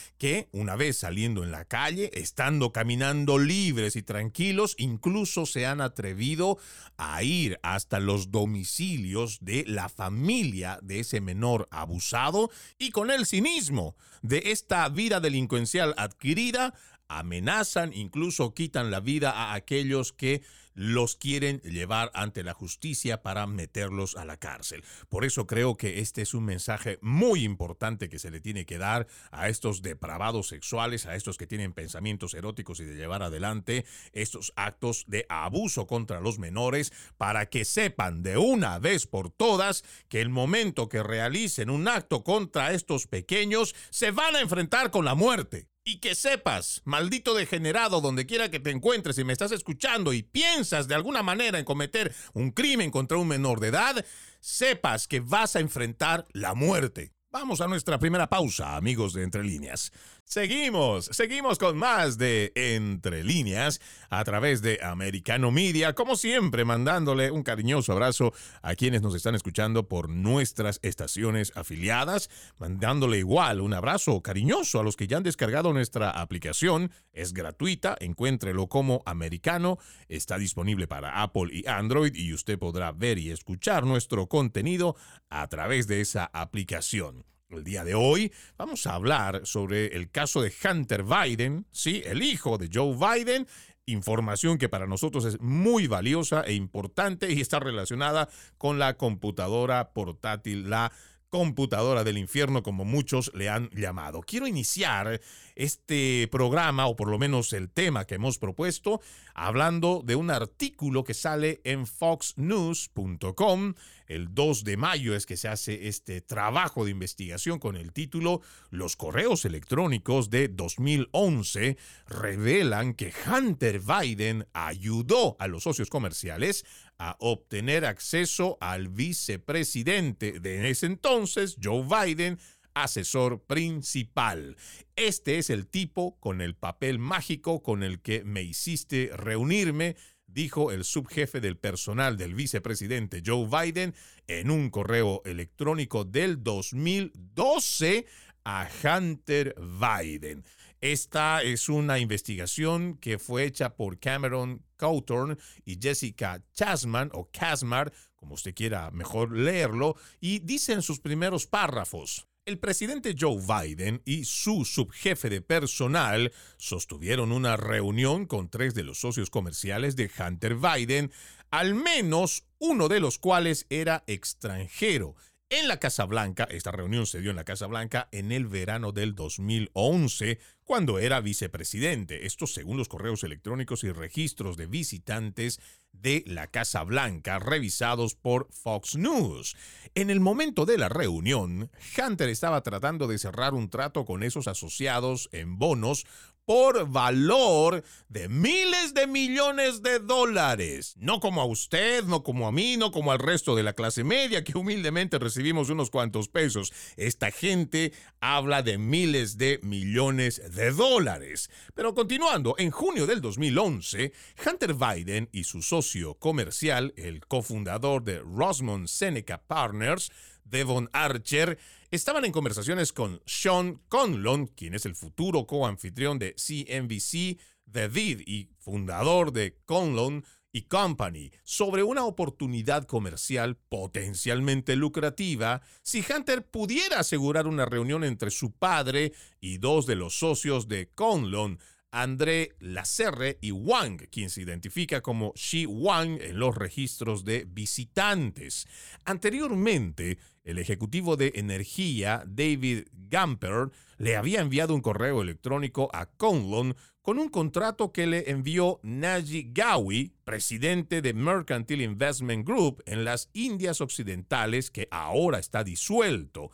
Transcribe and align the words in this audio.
que 0.18 0.48
una 0.52 0.76
vez 0.76 1.00
saliendo 1.00 1.44
en 1.44 1.52
la 1.52 1.66
calle, 1.66 2.10
estando 2.14 2.72
caminando 2.72 3.38
libres 3.38 3.96
y 3.96 4.04
tranquilos, 4.04 4.76
incluso 4.78 5.46
se 5.46 5.66
han 5.66 5.82
atrevido 5.82 6.58
a 6.98 7.22
ir 7.24 7.60
hasta 7.64 8.00
los 8.00 8.32
domicilios 8.32 9.40
de 9.42 9.66
la 9.68 9.89
familia 9.90 10.80
de 10.82 11.00
ese 11.00 11.22
menor 11.22 11.68
abusado 11.72 12.50
y 12.78 12.92
con 12.92 13.12
el 13.12 13.26
cinismo 13.26 13.96
de 14.22 14.44
esta 14.46 14.88
vida 14.90 15.20
delincuencial 15.20 15.94
adquirida, 15.98 16.74
amenazan, 17.08 17.92
incluso 17.94 18.54
quitan 18.54 18.92
la 18.92 19.00
vida 19.00 19.32
a 19.32 19.54
aquellos 19.54 20.14
que 20.14 20.44
los 20.74 21.16
quieren 21.16 21.60
llevar 21.62 22.12
ante 22.14 22.44
la 22.44 22.54
justicia 22.54 23.22
para 23.22 23.48
meterlos 23.48 24.16
a 24.16 24.26
la 24.26 24.38
cárcel. 24.38 24.84
Por 25.10 25.26
eso 25.26 25.48
creo 25.48 25.78
que 25.78 26.00
este 26.00 26.22
es 26.22 26.34
un 26.34 26.46
mensaje 26.46 27.00
muy 27.02 27.44
importante 27.44 28.10
que 28.10 28.20
se 28.20 28.32
le 28.32 28.40
tiene 28.40 28.66
que 28.66 28.78
dar 28.78 29.08
a 29.32 29.50
estos 29.50 29.82
depravados 29.82 30.48
sexuales, 30.48 31.06
a 31.06 31.16
estos 31.16 31.38
que 31.38 31.48
tienen 31.48 31.74
pensamientos 31.74 32.34
eróticos 32.34 32.80
y 32.80 32.86
de 32.86 32.96
llevar 32.96 33.24
adelante 33.24 33.86
estos 34.14 34.54
actos 34.56 35.06
de 35.08 35.26
abuso 35.30 35.88
contra 35.88 36.22
los 36.22 36.40
menores, 36.40 36.94
para 37.18 37.48
que 37.48 37.66
sepan 37.66 38.24
de 38.24 38.38
una 38.38 38.80
vez 38.80 39.08
por 39.08 39.30
todas 39.30 39.84
que 40.08 40.22
el 40.22 40.30
momento 40.30 40.90
que 40.90 41.04
realicen 41.04 41.70
un 41.70 41.88
acto 41.88 42.24
contra 42.24 42.74
estos 42.74 43.08
pequeños, 43.08 43.76
se 43.90 44.12
van 44.12 44.36
a 44.36 44.42
enfrentar 44.42 44.92
con 44.92 45.06
la 45.06 45.16
muerte. 45.16 45.68
Y 45.90 45.98
que 45.98 46.14
sepas, 46.14 46.84
maldito 46.86 47.34
degenerado, 47.34 48.00
donde 48.00 48.28
quiera 48.28 48.52
que 48.52 48.60
te 48.60 48.70
encuentres 48.70 49.18
y 49.18 49.24
me 49.24 49.34
estás 49.34 49.52
escuchando 49.52 50.14
y 50.14 50.22
piensas 50.22 50.88
de 50.88 50.94
alguna 50.94 51.24
manera 51.24 51.58
en 51.58 51.66
cometer 51.66 52.14
un 52.34 52.52
crimen 52.52 52.92
contra 52.92 53.18
un 53.18 53.28
menor 53.28 53.60
de 53.60 53.70
edad, 53.70 54.06
sepas 54.40 55.08
que 55.08 55.20
vas 55.20 55.56
a 55.56 55.62
enfrentar 55.62 56.28
la 56.32 56.54
muerte. 56.54 57.12
Vamos 57.32 57.60
a 57.60 57.68
nuestra 57.68 57.98
primera 57.98 58.30
pausa, 58.30 58.76
amigos 58.76 59.14
de 59.14 59.24
Entre 59.24 59.44
Líneas. 59.44 59.92
Seguimos, 60.32 61.06
seguimos 61.06 61.58
con 61.58 61.76
más 61.76 62.20
de 62.20 62.52
Entre 62.54 63.24
líneas 63.24 63.82
a 64.12 64.24
través 64.24 64.62
de 64.62 64.78
Americano 64.84 65.50
Media, 65.50 65.96
como 65.96 66.16
siempre 66.16 66.66
mandándole 66.66 67.32
un 67.32 67.42
cariñoso 67.42 67.94
abrazo 67.94 68.32
a 68.62 68.76
quienes 68.76 69.02
nos 69.02 69.16
están 69.16 69.34
escuchando 69.34 69.88
por 69.88 70.08
nuestras 70.08 70.80
estaciones 70.84 71.52
afiliadas, 71.56 72.30
mandándole 72.60 73.18
igual 73.18 73.60
un 73.60 73.74
abrazo 73.74 74.22
cariñoso 74.22 74.80
a 74.80 74.84
los 74.84 74.96
que 74.96 75.08
ya 75.08 75.18
han 75.18 75.24
descargado 75.24 75.74
nuestra 75.74 76.12
aplicación, 76.12 76.92
es 77.12 77.34
gratuita, 77.34 77.98
encuéntrelo 78.00 78.68
como 78.68 79.02
Americano, 79.08 79.80
está 80.10 80.38
disponible 80.38 80.86
para 80.88 81.24
Apple 81.24 81.50
y 81.52 81.68
Android 81.68 82.14
y 82.14 82.36
usted 82.36 82.60
podrá 82.60 82.92
ver 82.92 83.18
y 83.18 83.32
escuchar 83.32 83.84
nuestro 83.84 84.28
contenido 84.28 84.96
a 85.32 85.48
través 85.48 85.88
de 85.88 86.02
esa 86.02 86.26
aplicación. 86.26 87.26
El 87.50 87.64
día 87.64 87.84
de 87.84 87.96
hoy 87.96 88.32
vamos 88.58 88.86
a 88.86 88.94
hablar 88.94 89.42
sobre 89.44 89.88
el 89.96 90.12
caso 90.12 90.40
de 90.44 90.54
Hunter 90.64 91.04
Biden, 91.04 91.66
sí, 91.72 92.04
el 92.06 92.22
hijo 92.22 92.60
de 92.60 92.70
Joe 92.72 92.96
Biden, 92.96 93.48
información 93.88 94.60
que 94.60 94.70
para 94.70 94.86
nosotros 94.86 95.26
es 95.26 95.42
muy 95.42 95.88
valiosa 95.88 96.44
e 96.44 96.54
importante 96.54 97.34
y 97.34 97.42
está 97.42 97.60
relacionada 97.60 98.30
con 98.60 98.78
la 98.78 98.98
computadora 98.98 99.94
portátil, 99.94 100.70
la 100.70 100.92
computadora 101.30 102.04
del 102.04 102.20
infierno, 102.20 102.62
como 102.62 102.86
muchos 102.86 103.32
le 103.34 103.50
han 103.50 103.72
llamado. 103.72 104.22
Quiero 104.22 104.46
iniciar 104.46 105.20
este 105.60 106.30
programa, 106.32 106.88
o 106.88 106.96
por 106.96 107.10
lo 107.10 107.20
menos 107.20 107.52
el 107.52 107.70
tema 107.70 108.06
que 108.06 108.16
hemos 108.16 108.38
propuesto, 108.38 109.02
hablando 109.34 110.02
de 110.06 110.16
un 110.16 110.32
artículo 110.32 111.04
que 111.04 111.14
sale 111.14 111.60
en 111.66 111.86
foxnews.com. 111.86 113.74
El 114.08 114.34
2 114.34 114.64
de 114.64 114.78
mayo 114.78 115.16
es 115.16 115.26
que 115.26 115.36
se 115.36 115.50
hace 115.50 115.90
este 115.90 116.22
trabajo 116.22 116.86
de 116.86 116.92
investigación 116.92 117.60
con 117.60 117.76
el 117.76 117.92
título 117.92 118.42
Los 118.70 118.96
correos 118.96 119.44
electrónicos 119.44 120.30
de 120.30 120.48
2011 120.48 121.78
revelan 122.08 122.94
que 122.94 123.14
Hunter 123.28 123.82
Biden 123.82 124.48
ayudó 124.54 125.36
a 125.40 125.48
los 125.48 125.64
socios 125.64 125.90
comerciales 125.90 126.66
a 126.98 127.18
obtener 127.20 127.86
acceso 127.86 128.58
al 128.62 128.88
vicepresidente 128.88 130.40
de 130.40 130.70
ese 130.70 130.86
entonces, 130.86 131.58
Joe 131.62 131.84
Biden, 131.84 132.40
asesor 132.74 133.44
principal. 133.44 134.58
Este 134.96 135.38
es 135.38 135.50
el 135.50 135.68
tipo 135.68 136.20
con 136.20 136.42
el 136.42 136.56
papel 136.56 137.00
mágico 137.00 137.62
con 137.64 137.84
el 137.84 138.02
que 138.02 138.24
me 138.24 138.44
hiciste 138.44 139.12
reunirme, 139.14 139.96
dijo 140.28 140.72
el 140.72 140.84
subjefe 140.84 141.42
del 141.42 141.58
personal 141.58 142.18
del 142.18 142.36
vicepresidente 142.36 143.24
Joe 143.26 143.48
Biden 143.48 143.96
en 144.28 144.52
un 144.52 144.70
correo 144.70 145.22
electrónico 145.26 146.06
del 146.06 146.44
2012 146.44 148.06
a 148.46 148.68
Hunter 148.84 149.56
Biden. 149.58 150.44
Esta 150.82 151.44
es 151.44 151.68
una 151.68 152.00
investigación 152.00 152.98
que 152.98 153.20
fue 153.20 153.44
hecha 153.44 153.76
por 153.76 154.00
Cameron 154.00 154.64
Cawthorn 154.78 155.38
y 155.66 155.78
Jessica 155.82 156.42
Chasman 156.54 157.10
o 157.14 157.30
Casmar, 157.32 157.92
como 158.16 158.36
usted 158.36 158.56
quiera 158.56 158.90
mejor 158.92 159.36
leerlo, 159.36 159.98
y 160.22 160.40
dice 160.40 160.72
en 160.72 160.82
sus 160.82 161.02
primeros 161.02 161.48
párrafos. 161.48 162.29
El 162.50 162.58
presidente 162.58 163.16
Joe 163.16 163.38
Biden 163.38 164.02
y 164.06 164.26
su 164.26 164.66
subjefe 164.66 165.30
de 165.30 165.40
personal 165.40 166.34
sostuvieron 166.58 167.32
una 167.32 167.58
reunión 167.58 168.26
con 168.26 168.50
tres 168.50 168.74
de 168.74 168.82
los 168.82 169.00
socios 169.00 169.30
comerciales 169.30 169.96
de 169.96 170.10
Hunter 170.18 170.56
Biden, 170.56 171.12
al 171.52 171.76
menos 171.76 172.48
uno 172.58 172.88
de 172.88 173.02
los 173.02 173.20
cuales 173.20 173.68
era 173.70 174.04
extranjero 174.08 175.16
en 175.50 175.68
la 175.68 175.80
Casa 175.80 176.06
Blanca. 176.06 176.48
Esta 176.50 176.72
reunión 176.72 177.06
se 177.06 177.22
dio 177.22 177.32
en 177.32 177.36
la 177.36 177.44
Casa 177.44 177.68
Blanca 177.68 178.08
en 178.12 178.32
el 178.32 178.48
verano 178.48 178.92
del 178.92 179.16
2011, 179.16 180.40
cuando 180.64 181.00
era 181.00 181.22
vicepresidente. 181.22 182.26
Esto 182.26 182.48
según 182.48 182.78
los 182.78 182.88
correos 182.88 183.24
electrónicos 183.24 183.84
y 183.84 183.92
registros 183.92 184.58
de 184.58 184.68
visitantes 184.68 185.60
de 185.92 186.24
la 186.28 186.48
Casa 186.48 186.84
Blanca 186.84 187.40
revisados 187.40 188.14
por 188.16 188.48
Fox 188.52 188.96
News. 188.96 189.56
En 189.96 190.10
el 190.10 190.20
momento 190.20 190.66
de 190.66 190.78
la 190.78 190.88
reunión, 190.88 191.72
Hunter 191.98 192.30
estaba 192.30 192.62
tratando 192.62 193.08
de 193.08 193.18
cerrar 193.18 193.54
un 193.56 193.70
trato 193.70 194.06
con 194.06 194.22
esos 194.22 194.48
asociados 194.48 195.30
en 195.32 195.58
bonos 195.58 196.06
por 196.50 196.90
valor 196.90 197.84
de 198.08 198.28
miles 198.28 198.96
de 198.96 199.06
millones 199.06 199.84
de 199.84 200.00
dólares. 200.00 200.96
No 200.98 201.20
como 201.20 201.42
a 201.42 201.46
usted, 201.46 202.06
no 202.06 202.24
como 202.24 202.48
a 202.48 202.52
mí, 202.52 202.76
no 202.76 202.92
como 202.92 203.12
al 203.12 203.20
resto 203.20 203.56
de 203.56 203.62
la 203.62 203.74
clase 203.74 204.04
media 204.04 204.44
que 204.44 204.58
humildemente 204.58 205.20
recibimos 205.20 205.70
unos 205.70 205.92
cuantos 205.92 206.28
pesos. 206.28 206.74
Esta 206.98 207.30
gente 207.30 207.94
habla 208.20 208.64
de 208.64 208.80
miles 208.80 209.38
de 209.38 209.60
millones 209.62 210.42
de 210.56 210.72
dólares. 210.72 211.52
Pero 211.76 211.94
continuando, 211.94 212.56
en 212.58 212.72
junio 212.72 213.06
del 213.06 213.22
2011, 213.22 214.12
Hunter 214.44 214.74
Biden 214.74 215.30
y 215.32 215.44
su 215.44 215.62
socio 215.62 216.16
comercial, 216.16 216.96
el 216.98 217.28
cofundador 217.28 218.04
de 218.04 218.22
Rosmond 218.22 218.88
Seneca 218.88 219.38
Partners, 219.38 220.12
Devon 220.50 220.90
Archer, 220.94 221.58
estaban 221.92 222.26
en 222.26 222.32
conversaciones 222.32 222.94
con 222.94 223.22
Sean 223.26 223.82
Conlon, 223.88 224.48
quien 224.48 224.74
es 224.74 224.86
el 224.86 224.96
futuro 224.96 225.46
coanfitrión 225.46 226.20
de 226.20 226.36
CNBC, 226.36 227.40
David 227.66 228.22
y 228.26 228.50
fundador 228.60 229.32
de 229.32 229.58
Conlon 229.66 230.24
y 230.52 230.64
Company, 230.64 231.32
sobre 231.44 231.84
una 231.84 232.06
oportunidad 232.06 232.86
comercial 232.86 233.56
potencialmente 233.56 234.76
lucrativa 234.76 235.62
si 235.84 236.04
Hunter 236.04 236.50
pudiera 236.50 237.00
asegurar 237.00 237.46
una 237.46 237.66
reunión 237.66 238.04
entre 238.04 238.32
su 238.32 238.52
padre 238.52 239.14
y 239.40 239.60
dos 239.60 239.86
de 239.86 239.96
los 239.96 240.18
socios 240.18 240.68
de 240.68 240.90
Conlon, 240.96 241.60
André 241.92 242.56
Lacerre 242.60 243.38
y 243.42 243.52
Wang, 243.52 243.98
quien 244.12 244.30
se 244.30 244.42
identifica 244.42 245.02
como 245.02 245.34
Shi 245.36 245.66
Wang 245.66 246.20
en 246.22 246.40
los 246.40 246.56
registros 246.56 247.26
de 247.26 247.46
visitantes. 247.50 248.68
Anteriormente, 249.06 250.20
el 250.44 250.60
ejecutivo 250.60 251.18
de 251.18 251.34
energía, 251.36 252.24
David 252.28 252.88
Gamper, 252.94 253.72
le 253.98 254.16
había 254.16 254.42
enviado 254.42 254.76
un 254.76 254.82
correo 254.82 255.22
electrónico 255.22 255.90
a 255.94 256.06
Conlon 256.06 256.76
con 257.02 257.18
un 257.18 257.30
contrato 257.30 257.92
que 257.92 258.06
le 258.06 258.30
envió 258.30 258.80
Naji 258.84 259.52
Gawi, 259.52 260.14
presidente 260.24 261.02
de 261.02 261.14
Mercantile 261.14 261.84
Investment 261.84 262.46
Group 262.46 262.84
en 262.86 263.04
las 263.04 263.30
Indias 263.34 263.82
Occidentales, 263.82 264.70
que 264.70 264.88
ahora 264.92 265.40
está 265.40 265.64
disuelto. 265.64 266.52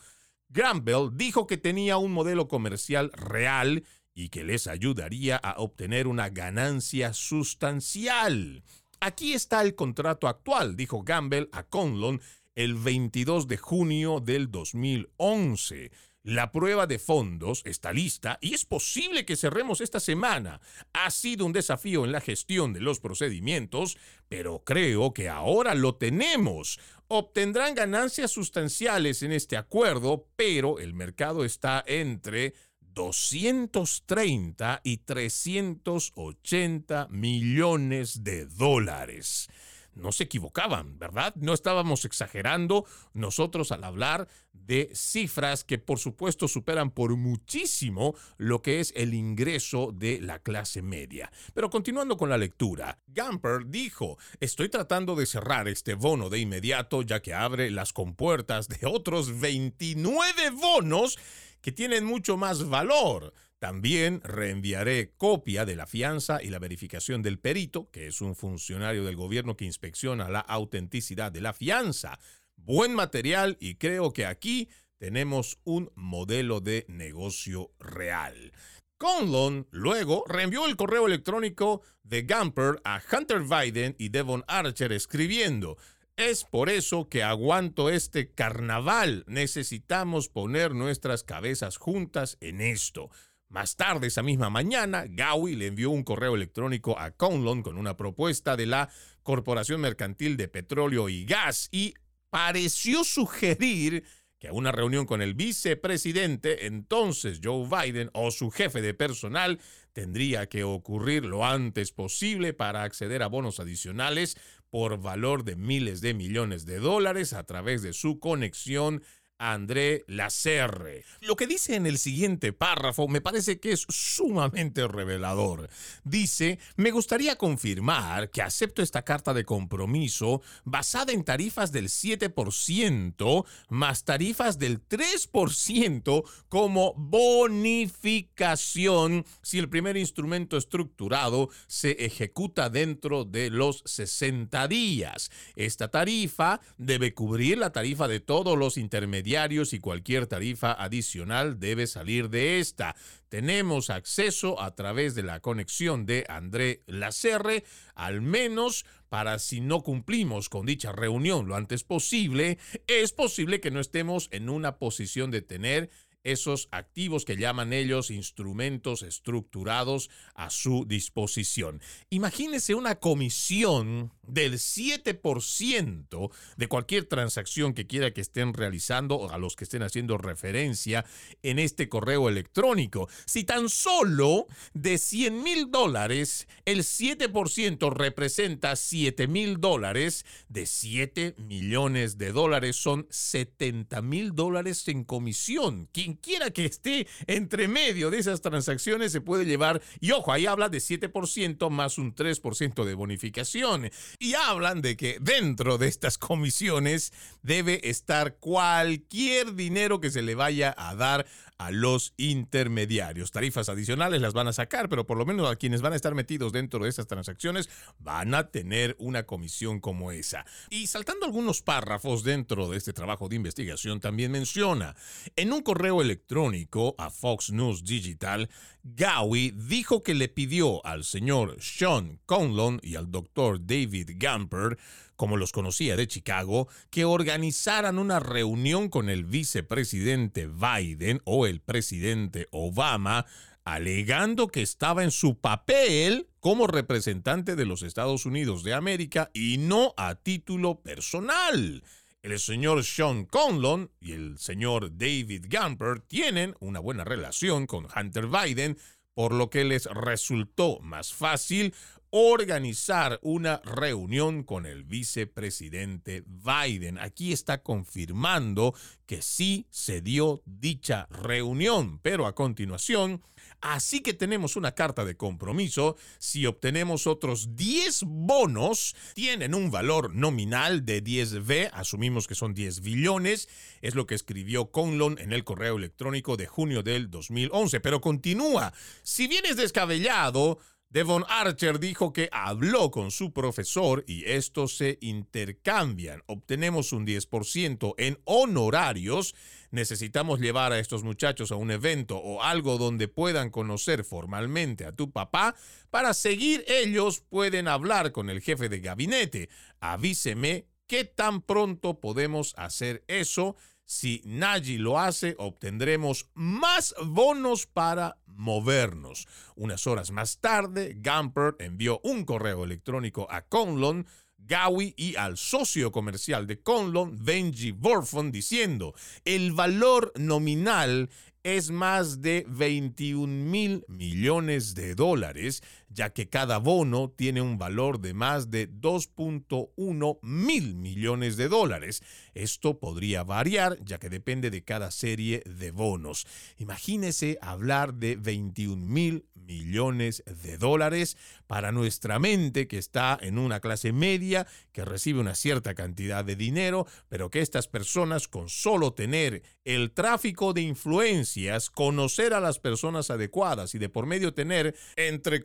Gamble 0.49 1.09
dijo 1.13 1.47
que 1.47 1.57
tenía 1.57 1.97
un 1.97 2.13
modelo 2.13 2.47
comercial 2.47 3.11
real 3.13 3.83
y 4.15 4.29
que 4.29 4.43
les 4.43 4.65
ayudaría 4.65 5.35
a 5.35 5.59
obtener 5.59 6.07
una 6.07 6.29
ganancia 6.29 7.13
sustancial. 7.13 8.63
Aquí 9.01 9.33
está 9.33 9.61
el 9.61 9.75
contrato 9.75 10.27
actual, 10.27 10.75
dijo 10.75 11.03
Gamble 11.03 11.49
a 11.51 11.63
Conlon 11.63 12.21
el 12.55 12.75
22 12.75 13.47
de 13.47 13.57
junio 13.57 14.21
del 14.21 14.49
2011. 14.49 15.91
La 16.23 16.51
prueba 16.51 16.87
de 16.87 16.97
fondos 16.97 17.61
está 17.65 17.93
lista 17.93 18.39
y 18.41 18.55
es 18.55 18.65
posible 18.65 19.25
que 19.25 19.35
cerremos 19.35 19.79
esta 19.79 19.99
semana. 19.99 20.59
Ha 20.93 21.11
sido 21.11 21.45
un 21.45 21.53
desafío 21.53 22.03
en 22.03 22.11
la 22.11 22.19
gestión 22.19 22.73
de 22.73 22.79
los 22.79 22.99
procedimientos, 22.99 23.95
pero 24.27 24.63
creo 24.63 25.13
que 25.13 25.29
ahora 25.29 25.75
lo 25.75 25.97
tenemos. 25.97 26.79
Obtendrán 27.09 27.75
ganancias 27.75 28.31
sustanciales 28.31 29.21
en 29.21 29.33
este 29.33 29.55
acuerdo, 29.55 30.27
pero 30.35 30.79
el 30.79 30.95
mercado 30.95 31.45
está 31.45 31.83
entre 31.85 32.55
230 32.95 34.81
y 34.83 34.97
380 34.97 37.07
millones 37.11 38.23
de 38.23 38.47
dólares 38.47 39.47
no 39.95 40.11
se 40.11 40.25
equivocaban, 40.25 40.99
¿verdad? 40.99 41.33
No 41.35 41.53
estábamos 41.53 42.05
exagerando 42.05 42.85
nosotros 43.13 43.71
al 43.71 43.83
hablar 43.83 44.27
de 44.51 44.91
cifras 44.93 45.63
que 45.63 45.77
por 45.77 45.99
supuesto 45.99 46.47
superan 46.47 46.91
por 46.91 47.15
muchísimo 47.15 48.15
lo 48.37 48.61
que 48.61 48.79
es 48.79 48.93
el 48.95 49.13
ingreso 49.13 49.91
de 49.93 50.19
la 50.21 50.39
clase 50.39 50.81
media. 50.81 51.31
Pero 51.53 51.69
continuando 51.69 52.17
con 52.17 52.29
la 52.29 52.37
lectura, 52.37 52.99
Gamper 53.07 53.67
dijo, 53.67 54.17
estoy 54.39 54.69
tratando 54.69 55.15
de 55.15 55.25
cerrar 55.25 55.67
este 55.67 55.93
bono 55.93 56.29
de 56.29 56.39
inmediato 56.39 57.01
ya 57.01 57.21
que 57.21 57.33
abre 57.33 57.71
las 57.71 57.93
compuertas 57.93 58.67
de 58.67 58.85
otros 58.85 59.39
29 59.39 60.49
bonos 60.51 61.17
que 61.65 61.71
tienen 61.71 62.05
mucho 62.05 62.37
más 62.37 62.69
valor. 62.69 63.33
También 63.57 64.21
reenviaré 64.23 65.15
copia 65.17 65.65
de 65.65 65.75
la 65.75 65.87
fianza 65.87 66.43
y 66.43 66.51
la 66.51 66.59
verificación 66.59 67.23
del 67.23 67.39
perito, 67.39 67.89
que 67.89 68.05
es 68.05 68.21
un 68.21 68.35
funcionario 68.35 69.03
del 69.03 69.15
gobierno 69.15 69.57
que 69.57 69.65
inspecciona 69.65 70.29
la 70.29 70.41
autenticidad 70.41 71.31
de 71.31 71.41
la 71.41 71.53
fianza. 71.53 72.19
Buen 72.55 72.93
material 72.93 73.57
y 73.59 73.77
creo 73.77 74.13
que 74.13 74.27
aquí 74.27 74.69
tenemos 74.99 75.57
un 75.63 75.91
modelo 75.95 76.61
de 76.61 76.85
negocio 76.87 77.71
real. 77.79 78.51
Conlon 78.99 79.67
luego 79.71 80.23
reenvió 80.27 80.67
el 80.67 80.75
correo 80.75 81.07
electrónico 81.07 81.81
de 82.03 82.21
Gamper 82.21 82.79
a 82.83 83.01
Hunter 83.11 83.41
Biden 83.41 83.95
y 83.97 84.09
Devon 84.09 84.43
Archer 84.47 84.91
escribiendo, 84.91 85.77
es 86.17 86.43
por 86.43 86.69
eso 86.69 87.09
que 87.09 87.23
aguanto 87.23 87.89
este 87.89 88.31
carnaval. 88.31 89.23
Necesitamos 89.27 90.29
poner 90.29 90.73
nuestras 90.73 91.23
cabezas 91.23 91.77
juntas 91.77 92.37
en 92.39 92.61
esto. 92.61 93.09
Más 93.49 93.75
tarde 93.75 94.07
esa 94.07 94.23
misma 94.23 94.49
mañana, 94.49 95.05
Gowie 95.07 95.55
le 95.55 95.67
envió 95.67 95.91
un 95.91 96.03
correo 96.03 96.35
electrónico 96.35 96.97
a 96.97 97.11
Conlon 97.11 97.61
con 97.61 97.77
una 97.77 97.95
propuesta 97.95 98.55
de 98.55 98.65
la 98.65 98.89
Corporación 99.23 99.81
Mercantil 99.81 100.35
de 100.35 100.47
Petróleo 100.47 101.09
y 101.09 101.25
Gas 101.25 101.69
y 101.71 101.93
pareció 102.29 103.03
sugerir 103.03 104.03
que 104.39 104.51
una 104.51 104.71
reunión 104.71 105.05
con 105.05 105.21
el 105.21 105.33
vicepresidente, 105.33 106.65
entonces 106.65 107.39
Joe 107.41 107.67
Biden, 107.69 108.09
o 108.13 108.31
su 108.31 108.51
jefe 108.51 108.81
de 108.81 108.93
personal, 108.93 109.59
tendría 109.93 110.49
que 110.49 110.63
ocurrir 110.63 111.25
lo 111.25 111.45
antes 111.45 111.91
posible 111.91 112.53
para 112.53 112.83
acceder 112.83 113.23
a 113.23 113.27
bonos 113.27 113.59
adicionales 113.59 114.37
por 114.75 114.99
valor 114.99 115.45
de 115.45 115.55
miles 115.55 116.01
de 116.01 116.13
millones 116.13 116.65
de 116.65 116.79
dólares 116.79 117.31
a 117.31 117.45
través 117.45 117.81
de 117.81 117.93
su 117.93 118.19
conexión 118.19 119.03
André 119.37 120.05
Lacerre. 120.07 121.03
Lo 121.21 121.35
que 121.35 121.45
dice 121.47 121.75
en 121.75 121.85
el 121.85 121.97
siguiente 121.97 122.53
párrafo 122.53 123.05
me 123.07 123.21
parece 123.21 123.59
que 123.59 123.73
es 123.73 123.85
sumamente 123.89 124.87
revelador. 124.87 125.69
Dice, 126.03 126.59
me 126.77 126.91
gustaría 126.91 127.35
confirmar 127.35 128.29
que 128.29 128.41
acepto 128.41 128.81
esta 128.81 129.01
carta 129.01 129.33
de 129.33 129.43
compromiso 129.43 130.41
basada 130.63 131.11
en 131.11 131.25
tarifas 131.25 131.71
del 131.71 131.89
7% 131.89 133.45
más 133.69 134.03
tarifas 134.05 134.59
del 134.59 134.87
3% 134.87 136.23
como 136.47 136.93
bonificación 136.95 139.25
si 139.41 139.57
el 139.59 139.69
primer 139.69 139.97
instrumento 139.97 140.57
estructurado 140.57 141.49
se 141.67 141.91
ejecuta 142.05 142.69
dentro 142.69 143.25
de 143.25 143.49
los 143.49 143.81
60 143.85 144.67
días. 144.67 145.31
Esta 145.55 145.89
tarifa 145.89 146.61
debe 146.77 147.13
cubrir 147.13 147.57
la 147.57 147.71
tarifa 147.71 148.07
de 148.07 148.19
todos 148.19 148.57
los 148.57 148.77
intermediarios 148.77 149.24
y 149.25 149.79
cualquier 149.79 150.27
tarifa 150.27 150.71
adicional 150.71 151.59
debe 151.59 151.87
salir 151.87 152.29
de 152.29 152.59
esta. 152.59 152.95
Tenemos 153.27 153.89
acceso 153.89 154.61
a 154.61 154.75
través 154.75 155.15
de 155.15 155.23
la 155.23 155.39
conexión 155.39 156.05
de 156.05 156.25
André 156.29 156.83
Lacerre, 156.85 157.63
al 157.95 158.21
menos 158.21 158.85
para 159.09 159.39
si 159.39 159.61
no 159.61 159.81
cumplimos 159.81 160.47
con 160.47 160.67
dicha 160.67 160.91
reunión 160.91 161.47
lo 161.47 161.55
antes 161.55 161.83
posible, 161.83 162.59
es 162.85 163.13
posible 163.13 163.61
que 163.61 163.71
no 163.71 163.79
estemos 163.79 164.29
en 164.31 164.47
una 164.47 164.77
posición 164.77 165.31
de 165.31 165.41
tener 165.41 165.89
esos 166.23 166.67
activos 166.71 167.23
que 167.23 167.37
llaman 167.37 167.71
ellos 167.71 168.11
instrumentos 168.11 169.03
estructurados 169.03 170.09
a 170.33 170.49
su 170.49 170.85
disposición. 170.85 171.81
Imagínese 172.09 172.73
una 172.75 172.95
comisión 172.95 174.11
del 174.27 174.53
7% 174.53 176.31
de 176.57 176.67
cualquier 176.67 177.05
transacción 177.05 177.73
que 177.73 177.87
quiera 177.87 178.11
que 178.11 178.21
estén 178.21 178.53
realizando 178.53 179.15
o 179.15 179.29
a 179.29 179.37
los 179.37 179.55
que 179.55 179.63
estén 179.63 179.83
haciendo 179.83 180.17
referencia 180.17 181.05
en 181.43 181.59
este 181.59 181.89
correo 181.89 182.29
electrónico. 182.29 183.09
Si 183.25 183.43
tan 183.43 183.69
solo 183.69 184.47
de 184.73 184.97
100 184.97 185.43
mil 185.43 185.71
dólares, 185.71 186.47
el 186.65 186.79
7% 186.79 187.91
representa 187.93 188.75
7 188.75 189.27
mil 189.27 189.59
dólares, 189.59 190.25
de 190.49 190.65
7 190.65 191.35
millones 191.37 192.17
de 192.17 192.31
dólares 192.31 192.75
son 192.75 193.07
70 193.09 194.01
mil 194.01 194.35
dólares 194.35 194.87
en 194.87 195.03
comisión. 195.03 195.89
¿Quién 195.91 196.15
quiera 196.15 196.51
que 196.51 196.65
esté 196.65 197.07
entre 197.27 197.67
medio 197.67 198.09
de 198.09 198.19
esas 198.19 198.41
transacciones 198.41 199.11
se 199.11 199.21
puede 199.21 199.45
llevar, 199.45 199.81
y 199.99 200.11
ojo, 200.11 200.31
ahí 200.31 200.45
habla 200.45 200.69
de 200.69 200.77
7% 200.77 201.69
más 201.69 201.97
un 201.97 202.15
3% 202.15 202.83
de 202.83 202.93
bonificación. 202.93 203.89
Y 204.19 204.33
hablan 204.35 204.81
de 204.81 204.97
que 204.97 205.17
dentro 205.19 205.77
de 205.77 205.87
estas 205.87 206.17
comisiones 206.17 207.13
debe 207.41 207.89
estar 207.89 208.35
cualquier 208.37 209.55
dinero 209.55 209.99
que 209.99 210.11
se 210.11 210.21
le 210.21 210.35
vaya 210.35 210.73
a 210.77 210.95
dar 210.95 211.25
a 211.57 211.71
los 211.71 212.13
intermediarios. 212.17 213.31
Tarifas 213.31 213.69
adicionales 213.69 214.21
las 214.21 214.33
van 214.33 214.47
a 214.47 214.53
sacar, 214.53 214.89
pero 214.89 215.05
por 215.05 215.17
lo 215.17 215.25
menos 215.25 215.49
a 215.49 215.55
quienes 215.55 215.81
van 215.81 215.93
a 215.93 215.95
estar 215.95 216.15
metidos 216.15 216.51
dentro 216.51 216.83
de 216.83 216.89
estas 216.89 217.07
transacciones 217.07 217.69
van 217.99 218.33
a 218.35 218.49
tener 218.49 218.95
una 218.99 219.23
comisión 219.23 219.79
como 219.79 220.11
esa. 220.11 220.45
Y 220.69 220.87
saltando 220.87 221.25
algunos 221.25 221.61
párrafos 221.61 222.23
dentro 222.23 222.69
de 222.69 222.77
este 222.77 222.93
trabajo 222.93 223.29
de 223.29 223.35
investigación, 223.35 223.99
también 223.99 224.31
menciona, 224.31 224.95
en 225.35 225.53
un 225.53 225.61
correo 225.61 226.01
electrónico 226.01 226.95
a 226.97 227.09
Fox 227.09 227.51
News 227.51 227.83
Digital, 227.83 228.49
Gowie 228.83 229.51
dijo 229.51 230.03
que 230.03 230.13
le 230.13 230.27
pidió 230.27 230.85
al 230.85 231.03
señor 231.03 231.57
Sean 231.59 232.19
Conlon 232.25 232.79
y 232.83 232.95
al 232.95 233.11
doctor 233.11 233.59
David 233.65 234.11
Gamper 234.15 234.77
como 235.15 235.37
los 235.37 235.51
conocía 235.51 235.95
de 235.95 236.07
Chicago, 236.07 236.67
que 236.89 237.05
organizaran 237.05 237.99
una 237.99 238.19
reunión 238.19 238.89
con 238.89 239.09
el 239.09 239.25
vicepresidente 239.25 240.47
Biden 240.47 241.21
o 241.23 241.47
el 241.47 241.61
presidente 241.61 242.47
Obama, 242.51 243.25
alegando 243.63 244.47
que 244.47 244.61
estaba 244.61 245.03
en 245.03 245.11
su 245.11 245.39
papel 245.39 246.27
como 246.39 246.67
representante 246.67 247.55
de 247.55 247.65
los 247.65 247.81
Estados 247.81 248.25
Unidos 248.25 248.63
de 248.63 248.73
América 248.73 249.31
y 249.33 249.57
no 249.57 249.93
a 249.97 250.15
título 250.15 250.81
personal. 250.81 251.83
El 252.21 252.39
señor 252.39 252.83
Sean 252.83 253.25
Conlon 253.25 253.91
y 253.99 254.13
el 254.13 254.39
señor 254.39 254.97
David 254.97 255.45
Gamper 255.47 255.99
tienen 255.99 256.55
una 256.59 256.79
buena 256.79 257.03
relación 257.03 257.67
con 257.67 257.87
Hunter 257.95 258.27
Biden, 258.27 258.77
por 259.13 259.31
lo 259.31 259.49
que 259.49 259.63
les 259.63 259.85
resultó 259.85 260.79
más 260.81 261.13
fácil 261.13 261.73
organizar 262.17 263.19
una 263.23 263.61
reunión 263.65 264.43
con 264.43 264.65
el 264.65 264.85
vicepresidente 264.85 266.23
Biden. 266.25 266.97
Aquí 266.97 267.33
está 267.33 267.61
confirmando 267.61 268.73
que 269.05 269.21
sí 269.21 269.67
se 269.69 269.99
dio 269.99 270.41
dicha 270.45 271.07
reunión, 271.11 271.99
pero 271.99 272.25
a 272.25 272.33
continuación, 272.33 273.21
así 273.59 273.99
que 273.99 274.13
tenemos 274.13 274.55
una 274.55 274.71
carta 274.71 275.03
de 275.03 275.17
compromiso, 275.17 275.97
si 276.17 276.45
obtenemos 276.45 277.05
otros 277.05 277.57
10 277.57 278.03
bonos, 278.05 278.95
tienen 279.13 279.53
un 279.53 279.69
valor 279.69 280.15
nominal 280.15 280.85
de 280.85 281.03
10B, 281.03 281.69
asumimos 281.73 282.27
que 282.27 282.35
son 282.35 282.53
10 282.53 282.79
billones, 282.79 283.49
es 283.81 283.93
lo 283.93 284.07
que 284.07 284.15
escribió 284.15 284.71
Conlon 284.71 285.19
en 285.19 285.33
el 285.33 285.43
correo 285.43 285.75
electrónico 285.75 286.37
de 286.37 286.47
junio 286.47 286.81
del 286.81 287.11
2011, 287.11 287.81
pero 287.81 287.99
continúa, 287.99 288.73
si 289.03 289.27
bien 289.27 289.45
es 289.45 289.57
descabellado, 289.57 290.59
Devon 290.89 291.25
Archer 291.27 291.79
dijo 291.79 292.13
que 292.13 292.29
habló 292.31 292.89
con 292.89 293.11
su 293.11 293.33
profesor 293.33 294.03
y 294.07 294.23
estos 294.25 294.77
se 294.77 294.97
intercambian. 295.01 296.21
Obtenemos 296.27 296.93
un 296.93 297.05
10% 297.05 297.95
en 297.97 298.17
honorarios. 298.23 299.35
Necesitamos 299.71 300.39
llevar 300.39 300.71
a 300.71 300.79
estos 300.79 301.03
muchachos 301.03 301.51
a 301.51 301.55
un 301.55 301.71
evento 301.71 302.17
o 302.17 302.41
algo 302.43 302.77
donde 302.77 303.07
puedan 303.07 303.49
conocer 303.49 304.05
formalmente 304.05 304.85
a 304.85 304.93
tu 304.93 305.11
papá. 305.11 305.55
Para 305.89 306.13
seguir 306.13 306.63
ellos 306.67 307.19
pueden 307.19 307.67
hablar 307.67 308.13
con 308.13 308.29
el 308.29 308.41
jefe 308.41 308.69
de 308.69 308.79
gabinete. 308.79 309.49
Avíseme 309.81 310.67
¿Qué 310.87 311.03
tan 311.03 311.41
pronto 311.41 311.99
podemos 311.99 312.53
hacer 312.57 313.03
eso? 313.07 313.55
Si 313.85 314.21
Nagy 314.25 314.77
lo 314.77 314.99
hace, 314.99 315.35
obtendremos 315.37 316.29
más 316.33 316.95
bonos 317.05 317.67
para 317.67 318.17
movernos. 318.25 319.27
Unas 319.55 319.85
horas 319.85 320.11
más 320.11 320.39
tarde, 320.39 320.95
Gamper 320.97 321.55
envió 321.59 321.99
un 322.03 322.25
correo 322.25 322.63
electrónico 322.63 323.27
a 323.29 323.41
Conlon 323.43 324.07
Gawi 324.39 324.93
y 324.97 325.15
al 325.15 325.37
socio 325.37 325.91
comercial 325.91 326.45
de 326.47 326.61
Conlon, 326.61 327.23
Benji 327.23 327.71
Borfon, 327.71 328.31
diciendo, 328.31 328.93
el 329.23 329.53
valor 329.53 330.11
nominal 330.15 331.09
es 331.43 331.69
más 331.69 332.21
de 332.21 332.45
21 332.47 333.27
mil 333.27 333.85
millones 333.87 334.73
de 334.73 334.95
dólares, 334.95 335.61
ya 335.89 336.11
que 336.11 336.29
cada 336.29 336.57
bono 336.57 337.09
tiene 337.09 337.41
un 337.41 337.57
valor 337.57 337.99
de 337.99 338.13
más 338.13 338.51
de 338.51 338.69
2.1 338.69 340.19
mil 340.21 340.75
millones 340.75 341.37
de 341.37 341.47
dólares. 341.47 342.03
Esto 342.33 342.79
podría 342.79 343.23
variar, 343.23 343.77
ya 343.83 343.97
que 343.97 344.09
depende 344.09 344.49
de 344.49 344.63
cada 344.63 344.91
serie 344.91 345.43
de 345.45 345.71
bonos. 345.71 346.27
Imagínese 346.57 347.37
hablar 347.41 347.93
de 347.93 348.15
21 348.15 348.85
mil 348.85 349.25
millones 349.35 350.23
de 350.25 350.57
dólares 350.57 351.17
para 351.47 351.71
nuestra 351.71 352.19
mente 352.19 352.67
que 352.67 352.77
está 352.77 353.17
en 353.21 353.37
una 353.37 353.59
clase 353.59 353.91
media, 353.91 354.47
que 354.71 354.83
recibe 354.83 355.19
una 355.19 355.35
cierta 355.35 355.75
cantidad 355.75 356.25
de 356.25 356.35
dinero, 356.35 356.87
pero 357.09 357.29
que 357.29 357.41
estas 357.41 357.67
personas 357.67 358.27
con 358.27 358.49
solo 358.49 358.93
tener 358.93 359.43
el 359.63 359.91
tráfico 359.91 360.53
de 360.53 360.61
influencias, 360.61 361.69
conocer 361.69 362.33
a 362.33 362.39
las 362.39 362.59
personas 362.59 363.09
adecuadas 363.11 363.75
y 363.75 363.79
de 363.79 363.89
por 363.89 364.05
medio 364.05 364.33
tener, 364.33 364.75
entre 364.95 365.43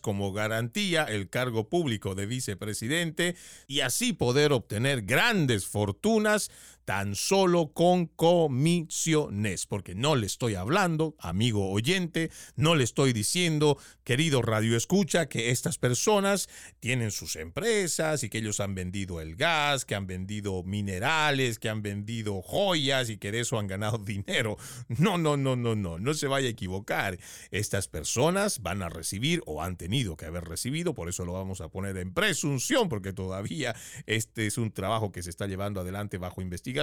como 0.00 0.32
garantía 0.32 1.04
el 1.04 1.28
cargo 1.28 1.68
público 1.68 2.14
de 2.14 2.26
vicepresidente 2.26 3.36
y 3.66 3.80
así 3.80 4.12
poder 4.12 4.52
obtener 4.52 5.02
grandes 5.02 5.66
fortunas, 5.66 6.50
tan 6.90 7.14
solo 7.14 7.72
con 7.72 8.06
comisiones, 8.06 9.66
porque 9.66 9.94
no 9.94 10.16
le 10.16 10.26
estoy 10.26 10.56
hablando, 10.56 11.14
amigo 11.20 11.70
oyente, 11.70 12.32
no 12.56 12.74
le 12.74 12.82
estoy 12.82 13.12
diciendo, 13.12 13.78
querido 14.02 14.42
radio 14.42 14.76
escucha, 14.76 15.28
que 15.28 15.50
estas 15.50 15.78
personas 15.78 16.48
tienen 16.80 17.12
sus 17.12 17.36
empresas 17.36 18.24
y 18.24 18.28
que 18.28 18.38
ellos 18.38 18.58
han 18.58 18.74
vendido 18.74 19.20
el 19.20 19.36
gas, 19.36 19.84
que 19.84 19.94
han 19.94 20.08
vendido 20.08 20.64
minerales, 20.64 21.60
que 21.60 21.68
han 21.68 21.80
vendido 21.80 22.42
joyas 22.42 23.08
y 23.08 23.18
que 23.18 23.30
de 23.30 23.38
eso 23.38 23.56
han 23.60 23.68
ganado 23.68 23.98
dinero. 24.04 24.56
No, 24.88 25.16
no, 25.16 25.36
no, 25.36 25.54
no, 25.54 25.76
no, 25.76 25.96
no 25.96 26.14
se 26.14 26.26
vaya 26.26 26.48
a 26.48 26.50
equivocar. 26.50 27.20
Estas 27.52 27.86
personas 27.86 28.62
van 28.62 28.82
a 28.82 28.88
recibir 28.88 29.44
o 29.46 29.62
han 29.62 29.76
tenido 29.76 30.16
que 30.16 30.24
haber 30.24 30.42
recibido, 30.42 30.92
por 30.92 31.08
eso 31.08 31.24
lo 31.24 31.34
vamos 31.34 31.60
a 31.60 31.68
poner 31.68 31.96
en 31.98 32.12
presunción, 32.12 32.88
porque 32.88 33.12
todavía 33.12 33.76
este 34.06 34.48
es 34.48 34.58
un 34.58 34.72
trabajo 34.72 35.12
que 35.12 35.22
se 35.22 35.30
está 35.30 35.46
llevando 35.46 35.78
adelante 35.78 36.18
bajo 36.18 36.42
investigación 36.42 36.79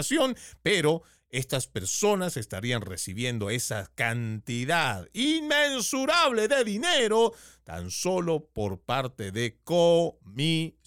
pero 0.61 1.03
estas 1.29 1.67
personas 1.67 2.37
estarían 2.37 2.81
recibiendo 2.81 3.49
esa 3.49 3.91
cantidad 3.95 5.09
inmensurable 5.13 6.47
de 6.47 6.63
dinero 6.63 7.33
tan 7.65 7.91
solo 7.91 8.45
por 8.45 8.79
parte 8.79 9.33
de 9.33 9.59
comisiones. 9.65 10.83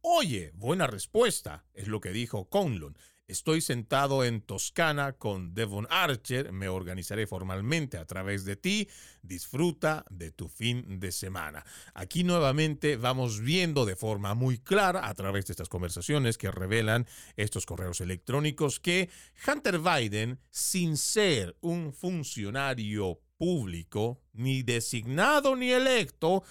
Oye, 0.00 0.52
buena 0.54 0.86
respuesta, 0.86 1.66
es 1.74 1.86
lo 1.86 2.00
que 2.00 2.12
dijo 2.12 2.48
Conlon. 2.48 2.96
Estoy 3.28 3.60
sentado 3.60 4.22
en 4.22 4.40
Toscana 4.40 5.14
con 5.14 5.52
Devon 5.52 5.88
Archer, 5.90 6.52
me 6.52 6.68
organizaré 6.68 7.26
formalmente 7.26 7.98
a 7.98 8.04
través 8.04 8.44
de 8.44 8.54
ti, 8.54 8.88
disfruta 9.20 10.04
de 10.10 10.30
tu 10.30 10.48
fin 10.48 11.00
de 11.00 11.10
semana. 11.10 11.66
Aquí 11.92 12.22
nuevamente 12.22 12.96
vamos 12.96 13.40
viendo 13.40 13.84
de 13.84 13.96
forma 13.96 14.34
muy 14.34 14.58
clara 14.58 15.08
a 15.08 15.14
través 15.14 15.46
de 15.46 15.54
estas 15.54 15.68
conversaciones 15.68 16.38
que 16.38 16.52
revelan 16.52 17.08
estos 17.36 17.66
correos 17.66 18.00
electrónicos 18.00 18.78
que 18.78 19.10
Hunter 19.44 19.80
Biden, 19.80 20.38
sin 20.50 20.96
ser 20.96 21.56
un 21.62 21.92
funcionario 21.92 23.18
público, 23.38 24.20
ni 24.34 24.62
designado 24.62 25.56
ni 25.56 25.72
electo, 25.72 26.44